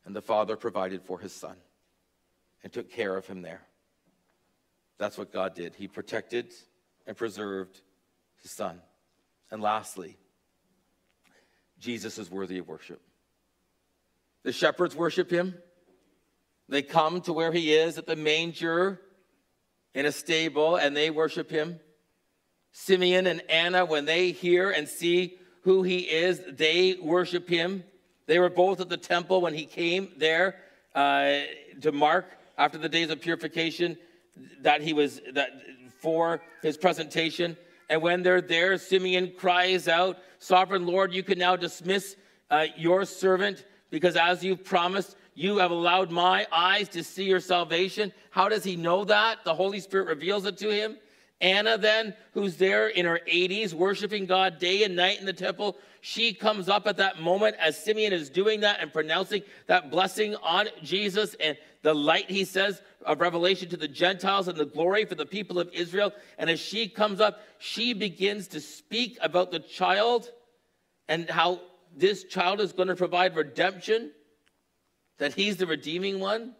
And 0.04 0.14
the 0.14 0.20
father 0.20 0.56
provided 0.56 1.02
for 1.02 1.18
his 1.18 1.32
son 1.32 1.56
and 2.62 2.72
took 2.72 2.90
care 2.90 3.16
of 3.16 3.26
him 3.26 3.42
there. 3.42 3.62
That's 4.98 5.16
what 5.16 5.32
God 5.32 5.54
did. 5.54 5.74
He 5.74 5.88
protected 5.88 6.52
and 7.06 7.16
preserved 7.16 7.80
his 8.42 8.50
son. 8.50 8.80
And 9.50 9.62
lastly, 9.62 10.18
Jesus 11.78 12.18
is 12.18 12.30
worthy 12.30 12.58
of 12.58 12.68
worship. 12.68 13.00
The 14.42 14.52
shepherds 14.52 14.94
worship 14.94 15.30
him. 15.30 15.54
They 16.68 16.82
come 16.82 17.20
to 17.22 17.32
where 17.32 17.52
he 17.52 17.72
is 17.72 17.96
at 17.96 18.06
the 18.06 18.16
manger 18.16 19.00
in 19.94 20.06
a 20.06 20.12
stable 20.12 20.76
and 20.76 20.96
they 20.96 21.10
worship 21.10 21.50
him. 21.50 21.80
Simeon 22.72 23.26
and 23.26 23.42
Anna, 23.50 23.84
when 23.84 24.04
they 24.04 24.30
hear 24.32 24.70
and 24.70 24.88
see 24.88 25.38
who 25.62 25.82
he 25.82 25.98
is, 25.98 26.40
they 26.48 26.94
worship 26.94 27.48
him. 27.48 27.82
They 28.26 28.38
were 28.38 28.50
both 28.50 28.80
at 28.80 28.88
the 28.88 28.96
temple 28.96 29.40
when 29.40 29.54
he 29.54 29.64
came 29.64 30.10
there 30.16 30.56
uh, 30.94 31.40
to 31.80 31.92
mark 31.92 32.26
after 32.56 32.78
the 32.78 32.88
days 32.88 33.10
of 33.10 33.20
purification 33.20 33.96
that 34.60 34.82
he 34.82 34.92
was 34.92 35.20
that 35.32 35.50
for 36.00 36.40
his 36.62 36.76
presentation. 36.76 37.56
And 37.88 38.02
when 38.02 38.22
they're 38.22 38.40
there, 38.40 38.76
Simeon 38.78 39.32
cries 39.36 39.88
out, 39.88 40.18
Sovereign 40.38 40.86
Lord, 40.86 41.12
you 41.12 41.22
can 41.22 41.38
now 41.38 41.56
dismiss 41.56 42.16
uh, 42.50 42.66
your 42.76 43.04
servant 43.04 43.64
because 43.90 44.16
as 44.16 44.44
you've 44.44 44.64
promised, 44.64 45.16
you 45.38 45.58
have 45.58 45.70
allowed 45.70 46.10
my 46.10 46.48
eyes 46.50 46.88
to 46.88 47.04
see 47.04 47.22
your 47.22 47.38
salvation. 47.38 48.12
How 48.30 48.48
does 48.48 48.64
he 48.64 48.74
know 48.74 49.04
that? 49.04 49.44
The 49.44 49.54
Holy 49.54 49.78
Spirit 49.78 50.08
reveals 50.08 50.44
it 50.46 50.58
to 50.58 50.68
him. 50.68 50.98
Anna, 51.40 51.78
then, 51.78 52.14
who's 52.32 52.56
there 52.56 52.88
in 52.88 53.06
her 53.06 53.20
80s, 53.30 53.72
worshiping 53.72 54.26
God 54.26 54.58
day 54.58 54.82
and 54.82 54.96
night 54.96 55.20
in 55.20 55.26
the 55.26 55.32
temple, 55.32 55.76
she 56.00 56.34
comes 56.34 56.68
up 56.68 56.88
at 56.88 56.96
that 56.96 57.20
moment 57.20 57.54
as 57.60 57.80
Simeon 57.80 58.12
is 58.12 58.28
doing 58.28 58.58
that 58.62 58.80
and 58.80 58.92
pronouncing 58.92 59.42
that 59.68 59.92
blessing 59.92 60.34
on 60.42 60.66
Jesus 60.82 61.36
and 61.38 61.56
the 61.82 61.94
light, 61.94 62.28
he 62.28 62.44
says, 62.44 62.82
of 63.06 63.20
revelation 63.20 63.68
to 63.68 63.76
the 63.76 63.86
Gentiles 63.86 64.48
and 64.48 64.58
the 64.58 64.66
glory 64.66 65.04
for 65.04 65.14
the 65.14 65.24
people 65.24 65.60
of 65.60 65.70
Israel. 65.72 66.12
And 66.38 66.50
as 66.50 66.58
she 66.58 66.88
comes 66.88 67.20
up, 67.20 67.38
she 67.60 67.92
begins 67.92 68.48
to 68.48 68.60
speak 68.60 69.16
about 69.22 69.52
the 69.52 69.60
child 69.60 70.32
and 71.08 71.30
how 71.30 71.60
this 71.96 72.24
child 72.24 72.60
is 72.60 72.72
going 72.72 72.88
to 72.88 72.96
provide 72.96 73.36
redemption, 73.36 74.10
that 75.18 75.34
he's 75.34 75.56
the 75.56 75.66
redeeming 75.66 76.20
one. 76.20 76.54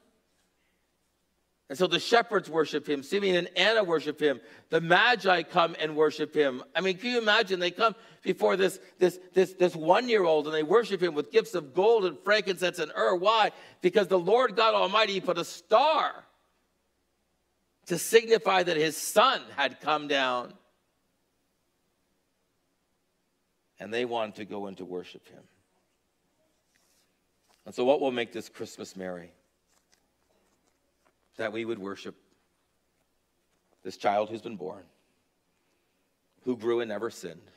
And 1.68 1.76
so 1.76 1.86
the 1.86 2.00
shepherds 2.00 2.48
worship 2.48 2.88
him. 2.88 3.02
Simeon 3.02 3.36
and 3.36 3.50
Anna 3.54 3.84
worship 3.84 4.18
him. 4.18 4.40
The 4.70 4.80
Magi 4.80 5.42
come 5.42 5.76
and 5.78 5.96
worship 5.96 6.34
him. 6.34 6.62
I 6.74 6.80
mean, 6.80 6.96
can 6.96 7.10
you 7.10 7.18
imagine? 7.18 7.60
They 7.60 7.70
come 7.70 7.94
before 8.22 8.56
this, 8.56 8.80
this, 8.98 9.18
this, 9.34 9.52
this 9.52 9.76
one 9.76 10.08
year 10.08 10.24
old 10.24 10.46
and 10.46 10.54
they 10.54 10.62
worship 10.62 11.02
him 11.02 11.14
with 11.14 11.30
gifts 11.30 11.54
of 11.54 11.74
gold 11.74 12.06
and 12.06 12.18
frankincense 12.24 12.78
and 12.78 12.90
myrrh. 12.96 13.16
Why? 13.16 13.50
Because 13.82 14.08
the 14.08 14.18
Lord 14.18 14.56
God 14.56 14.74
Almighty 14.74 15.20
put 15.20 15.36
a 15.36 15.44
star 15.44 16.24
to 17.86 17.98
signify 17.98 18.62
that 18.62 18.76
his 18.78 18.96
son 18.96 19.42
had 19.56 19.80
come 19.80 20.08
down. 20.08 20.54
And 23.78 23.92
they 23.92 24.06
wanted 24.06 24.36
to 24.36 24.46
go 24.46 24.68
in 24.68 24.74
to 24.76 24.86
worship 24.86 25.28
him. 25.28 25.42
And 27.68 27.74
so, 27.74 27.84
what 27.84 28.00
will 28.00 28.10
make 28.10 28.32
this 28.32 28.48
Christmas 28.48 28.96
merry? 28.96 29.30
that 31.36 31.52
we 31.52 31.64
would 31.64 31.78
worship 31.78 32.16
this 33.82 33.96
child 33.96 34.28
who's 34.28 34.42
been 34.42 34.56
born, 34.56 34.82
who 36.44 36.56
grew 36.56 36.80
and 36.80 36.88
never 36.88 37.10
sinned, 37.10 37.50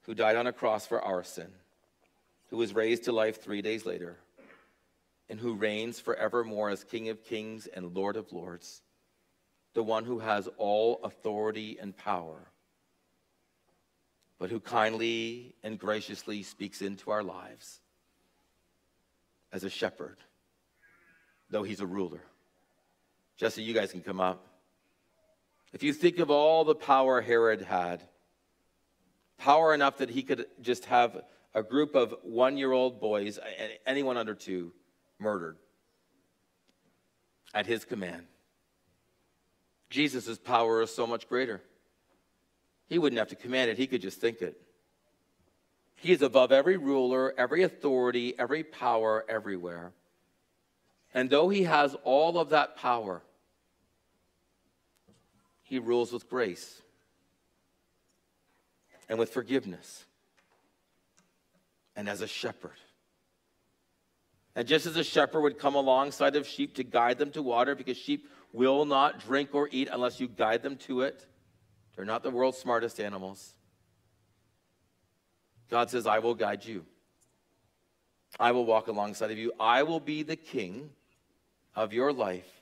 who 0.00 0.14
died 0.14 0.34
on 0.34 0.48
a 0.48 0.52
cross 0.52 0.84
for 0.84 1.00
our 1.00 1.22
sin, 1.22 1.50
who 2.50 2.56
was 2.56 2.74
raised 2.74 3.04
to 3.04 3.12
life 3.12 3.40
three 3.40 3.62
days 3.62 3.86
later, 3.86 4.18
and 5.30 5.38
who 5.38 5.54
reigns 5.54 6.00
forevermore 6.00 6.70
as 6.70 6.82
King 6.82 7.08
of 7.08 7.22
kings 7.22 7.66
and 7.68 7.94
Lord 7.94 8.16
of 8.16 8.32
lords, 8.32 8.82
the 9.74 9.82
one 9.82 10.04
who 10.04 10.18
has 10.18 10.48
all 10.58 11.00
authority 11.04 11.78
and 11.80 11.96
power, 11.96 12.48
but 14.40 14.50
who 14.50 14.58
kindly 14.58 15.54
and 15.62 15.78
graciously 15.78 16.42
speaks 16.42 16.82
into 16.82 17.12
our 17.12 17.22
lives 17.22 17.81
as 19.52 19.64
a 19.64 19.70
shepherd, 19.70 20.16
though 21.50 21.62
he's 21.62 21.80
a 21.80 21.86
ruler. 21.86 22.22
Jesse, 23.36 23.62
you 23.62 23.74
guys 23.74 23.92
can 23.92 24.02
come 24.02 24.20
up. 24.20 24.46
If 25.72 25.82
you 25.82 25.92
think 25.92 26.18
of 26.18 26.30
all 26.30 26.64
the 26.64 26.74
power 26.74 27.20
Herod 27.20 27.62
had, 27.62 28.02
power 29.38 29.74
enough 29.74 29.98
that 29.98 30.10
he 30.10 30.22
could 30.22 30.46
just 30.60 30.84
have 30.86 31.22
a 31.54 31.62
group 31.62 31.94
of 31.94 32.14
one 32.22 32.56
year 32.56 32.72
old 32.72 33.00
boys, 33.00 33.38
anyone 33.86 34.16
under 34.16 34.34
two, 34.34 34.72
murdered 35.18 35.56
at 37.54 37.66
his 37.66 37.84
command. 37.84 38.26
Jesus' 39.90 40.38
power 40.38 40.82
is 40.82 40.94
so 40.94 41.06
much 41.06 41.28
greater. 41.28 41.60
He 42.86 42.98
wouldn't 42.98 43.18
have 43.18 43.28
to 43.28 43.36
command 43.36 43.70
it, 43.70 43.78
he 43.78 43.86
could 43.86 44.00
just 44.00 44.20
think 44.20 44.40
it. 44.40 44.61
He 46.02 46.10
is 46.10 46.20
above 46.20 46.50
every 46.50 46.76
ruler, 46.76 47.32
every 47.38 47.62
authority, 47.62 48.34
every 48.36 48.64
power, 48.64 49.24
everywhere. 49.28 49.92
And 51.14 51.30
though 51.30 51.48
he 51.48 51.62
has 51.62 51.94
all 52.02 52.40
of 52.40 52.48
that 52.48 52.74
power, 52.76 53.22
he 55.62 55.78
rules 55.78 56.12
with 56.12 56.28
grace 56.28 56.82
and 59.08 59.16
with 59.16 59.30
forgiveness 59.30 60.04
and 61.94 62.08
as 62.08 62.20
a 62.20 62.26
shepherd. 62.26 62.80
And 64.56 64.66
just 64.66 64.86
as 64.86 64.96
a 64.96 65.04
shepherd 65.04 65.42
would 65.42 65.60
come 65.60 65.76
alongside 65.76 66.34
of 66.34 66.48
sheep 66.48 66.74
to 66.74 66.82
guide 66.82 67.18
them 67.18 67.30
to 67.30 67.42
water, 67.42 67.76
because 67.76 67.96
sheep 67.96 68.28
will 68.52 68.84
not 68.86 69.20
drink 69.20 69.50
or 69.54 69.68
eat 69.70 69.88
unless 69.92 70.18
you 70.18 70.26
guide 70.26 70.64
them 70.64 70.78
to 70.78 71.02
it, 71.02 71.24
they're 71.94 72.04
not 72.04 72.24
the 72.24 72.30
world's 72.30 72.58
smartest 72.58 72.98
animals. 72.98 73.54
God 75.72 75.88
says, 75.88 76.06
I 76.06 76.18
will 76.18 76.34
guide 76.34 76.66
you. 76.66 76.84
I 78.38 78.52
will 78.52 78.66
walk 78.66 78.88
alongside 78.88 79.30
of 79.30 79.38
you. 79.38 79.54
I 79.58 79.84
will 79.84 80.00
be 80.00 80.22
the 80.22 80.36
king 80.36 80.90
of 81.74 81.94
your 81.94 82.12
life 82.12 82.60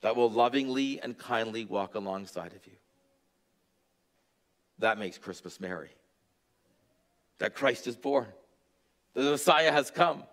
that 0.00 0.16
will 0.16 0.28
lovingly 0.28 0.98
and 1.00 1.16
kindly 1.16 1.64
walk 1.64 1.94
alongside 1.94 2.54
of 2.54 2.66
you. 2.66 2.72
That 4.80 4.98
makes 4.98 5.16
Christmas 5.16 5.60
merry. 5.60 5.90
That 7.38 7.54
Christ 7.54 7.86
is 7.86 7.94
born, 7.94 8.26
the 9.14 9.22
Messiah 9.22 9.70
has 9.70 9.92
come. 9.92 10.24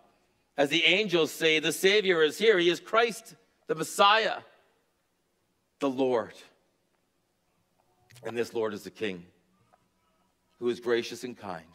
As 0.57 0.69
the 0.69 0.83
angels 0.85 1.31
say, 1.31 1.59
the 1.59 1.71
Savior 1.71 2.23
is 2.23 2.39
here. 2.39 2.57
He 2.57 2.69
is 2.69 2.79
Christ, 2.79 3.35
the 3.67 3.75
Messiah, 3.75 4.37
the 5.79 5.89
Lord. 5.89 6.33
And 8.23 8.35
this 8.35 8.55
Lord 8.55 8.73
is 8.73 8.81
the 8.81 8.89
King 8.89 9.23
who 10.61 10.69
is 10.69 10.79
gracious 10.79 11.23
and 11.23 11.35
kind 11.35 11.65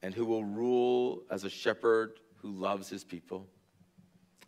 and 0.00 0.14
who 0.14 0.24
will 0.24 0.42
rule 0.42 1.22
as 1.30 1.44
a 1.44 1.50
shepherd 1.50 2.12
who 2.36 2.50
loves 2.50 2.88
his 2.88 3.04
people. 3.04 3.46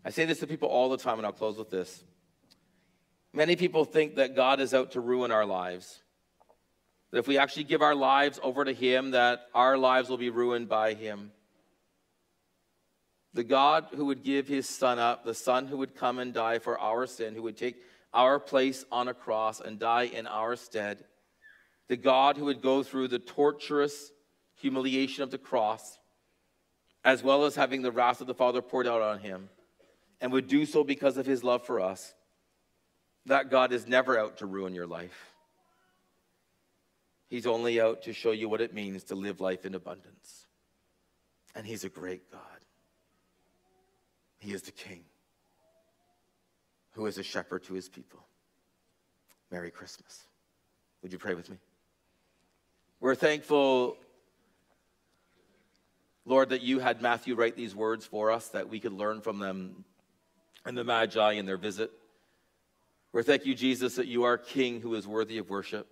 I 0.06 0.10
say 0.10 0.24
this 0.24 0.40
to 0.40 0.46
people 0.46 0.70
all 0.70 0.88
the 0.88 0.96
time, 0.96 1.18
and 1.18 1.26
I'll 1.26 1.32
close 1.32 1.58
with 1.58 1.68
this. 1.68 2.02
Many 3.34 3.56
people 3.56 3.84
think 3.84 4.14
that 4.14 4.34
God 4.34 4.58
is 4.58 4.72
out 4.72 4.92
to 4.92 5.00
ruin 5.00 5.30
our 5.30 5.44
lives. 5.44 6.00
That 7.10 7.18
if 7.18 7.28
we 7.28 7.36
actually 7.36 7.64
give 7.64 7.82
our 7.82 7.94
lives 7.94 8.40
over 8.42 8.64
to 8.64 8.72
Him, 8.72 9.10
that 9.10 9.48
our 9.54 9.76
lives 9.76 10.08
will 10.08 10.16
be 10.16 10.30
ruined 10.30 10.66
by 10.66 10.94
Him. 10.94 11.32
The 13.34 13.44
God 13.44 13.88
who 13.94 14.06
would 14.06 14.24
give 14.24 14.48
His 14.48 14.66
Son 14.66 14.98
up, 14.98 15.26
the 15.26 15.34
Son 15.34 15.66
who 15.66 15.76
would 15.76 15.94
come 15.94 16.18
and 16.18 16.32
die 16.32 16.58
for 16.58 16.78
our 16.78 17.06
sin, 17.06 17.34
who 17.34 17.42
would 17.42 17.58
take 17.58 17.76
our 18.14 18.40
place 18.40 18.86
on 18.90 19.08
a 19.08 19.14
cross 19.14 19.60
and 19.60 19.78
die 19.78 20.04
in 20.04 20.26
our 20.26 20.56
stead. 20.56 21.04
The 21.90 21.96
God 21.96 22.36
who 22.36 22.44
would 22.44 22.62
go 22.62 22.84
through 22.84 23.08
the 23.08 23.18
torturous 23.18 24.12
humiliation 24.54 25.24
of 25.24 25.32
the 25.32 25.38
cross, 25.38 25.98
as 27.04 27.20
well 27.20 27.44
as 27.44 27.56
having 27.56 27.82
the 27.82 27.90
wrath 27.90 28.20
of 28.20 28.28
the 28.28 28.34
Father 28.34 28.62
poured 28.62 28.86
out 28.86 29.02
on 29.02 29.18
Him 29.18 29.48
and 30.20 30.30
would 30.30 30.46
do 30.46 30.66
so 30.66 30.84
because 30.84 31.16
of 31.16 31.26
his 31.26 31.42
love 31.42 31.66
for 31.66 31.80
us, 31.80 32.14
that 33.26 33.50
God 33.50 33.72
is 33.72 33.88
never 33.88 34.16
out 34.16 34.38
to 34.38 34.46
ruin 34.46 34.72
your 34.72 34.86
life. 34.86 35.34
He's 37.28 37.44
only 37.44 37.80
out 37.80 38.02
to 38.02 38.12
show 38.12 38.30
you 38.30 38.48
what 38.48 38.60
it 38.60 38.72
means 38.72 39.02
to 39.04 39.16
live 39.16 39.40
life 39.40 39.66
in 39.66 39.74
abundance. 39.74 40.46
And 41.56 41.66
he's 41.66 41.82
a 41.82 41.88
great 41.88 42.30
God. 42.30 42.40
He 44.38 44.52
is 44.52 44.62
the 44.62 44.70
king 44.70 45.02
who 46.92 47.06
is 47.06 47.18
a 47.18 47.24
shepherd 47.24 47.64
to 47.64 47.74
his 47.74 47.88
people. 47.88 48.20
Merry 49.50 49.72
Christmas. 49.72 50.22
Would 51.02 51.10
you 51.10 51.18
pray 51.18 51.34
with 51.34 51.50
me? 51.50 51.56
We're 53.02 53.14
thankful, 53.14 53.96
Lord, 56.26 56.50
that 56.50 56.60
you 56.60 56.80
had 56.80 57.00
Matthew 57.00 57.34
write 57.34 57.56
these 57.56 57.74
words 57.74 58.04
for 58.04 58.30
us, 58.30 58.48
that 58.48 58.68
we 58.68 58.78
could 58.78 58.92
learn 58.92 59.22
from 59.22 59.38
them 59.38 59.86
and 60.66 60.76
the 60.76 60.84
Magi 60.84 61.32
in 61.32 61.46
their 61.46 61.56
visit. 61.56 61.90
We 63.12 63.22
thank 63.22 63.46
you, 63.46 63.54
Jesus, 63.54 63.94
that 63.94 64.06
you 64.06 64.24
are 64.24 64.36
King 64.36 64.82
who 64.82 64.94
is 64.96 65.06
worthy 65.08 65.38
of 65.38 65.48
worship. 65.48 65.88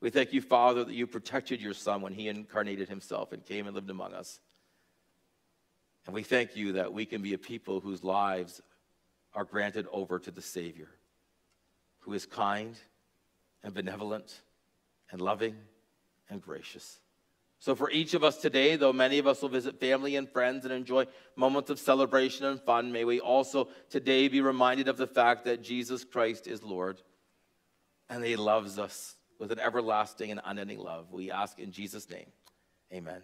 We 0.00 0.08
thank 0.08 0.32
you, 0.32 0.40
Father, 0.40 0.84
that 0.84 0.94
you 0.94 1.06
protected 1.06 1.60
your 1.60 1.74
Son 1.74 2.00
when 2.00 2.14
he 2.14 2.28
incarnated 2.28 2.88
himself 2.88 3.32
and 3.32 3.44
came 3.44 3.66
and 3.66 3.74
lived 3.74 3.90
among 3.90 4.14
us. 4.14 4.40
And 6.06 6.14
we 6.14 6.22
thank 6.22 6.56
you 6.56 6.72
that 6.72 6.94
we 6.94 7.04
can 7.04 7.20
be 7.20 7.34
a 7.34 7.38
people 7.38 7.80
whose 7.80 8.02
lives 8.02 8.62
are 9.34 9.44
granted 9.44 9.86
over 9.92 10.18
to 10.18 10.30
the 10.30 10.40
Savior, 10.40 10.88
who 12.00 12.14
is 12.14 12.24
kind 12.24 12.74
and 13.62 13.74
benevolent 13.74 14.40
and 15.10 15.20
loving 15.20 15.56
and 16.32 16.42
gracious. 16.42 16.98
So, 17.60 17.76
for 17.76 17.90
each 17.92 18.14
of 18.14 18.24
us 18.24 18.38
today, 18.38 18.74
though 18.74 18.92
many 18.92 19.18
of 19.18 19.28
us 19.28 19.40
will 19.40 19.48
visit 19.48 19.78
family 19.78 20.16
and 20.16 20.28
friends 20.28 20.64
and 20.64 20.74
enjoy 20.74 21.06
moments 21.36 21.70
of 21.70 21.78
celebration 21.78 22.44
and 22.44 22.60
fun, 22.60 22.90
may 22.90 23.04
we 23.04 23.20
also 23.20 23.68
today 23.88 24.26
be 24.26 24.40
reminded 24.40 24.88
of 24.88 24.96
the 24.96 25.06
fact 25.06 25.44
that 25.44 25.62
Jesus 25.62 26.02
Christ 26.02 26.48
is 26.48 26.64
Lord 26.64 27.00
and 28.08 28.24
He 28.24 28.34
loves 28.34 28.80
us 28.80 29.14
with 29.38 29.52
an 29.52 29.60
everlasting 29.60 30.32
and 30.32 30.40
unending 30.44 30.80
love. 30.80 31.12
We 31.12 31.30
ask 31.30 31.60
in 31.60 31.70
Jesus' 31.70 32.10
name, 32.10 32.26
amen. 32.92 33.22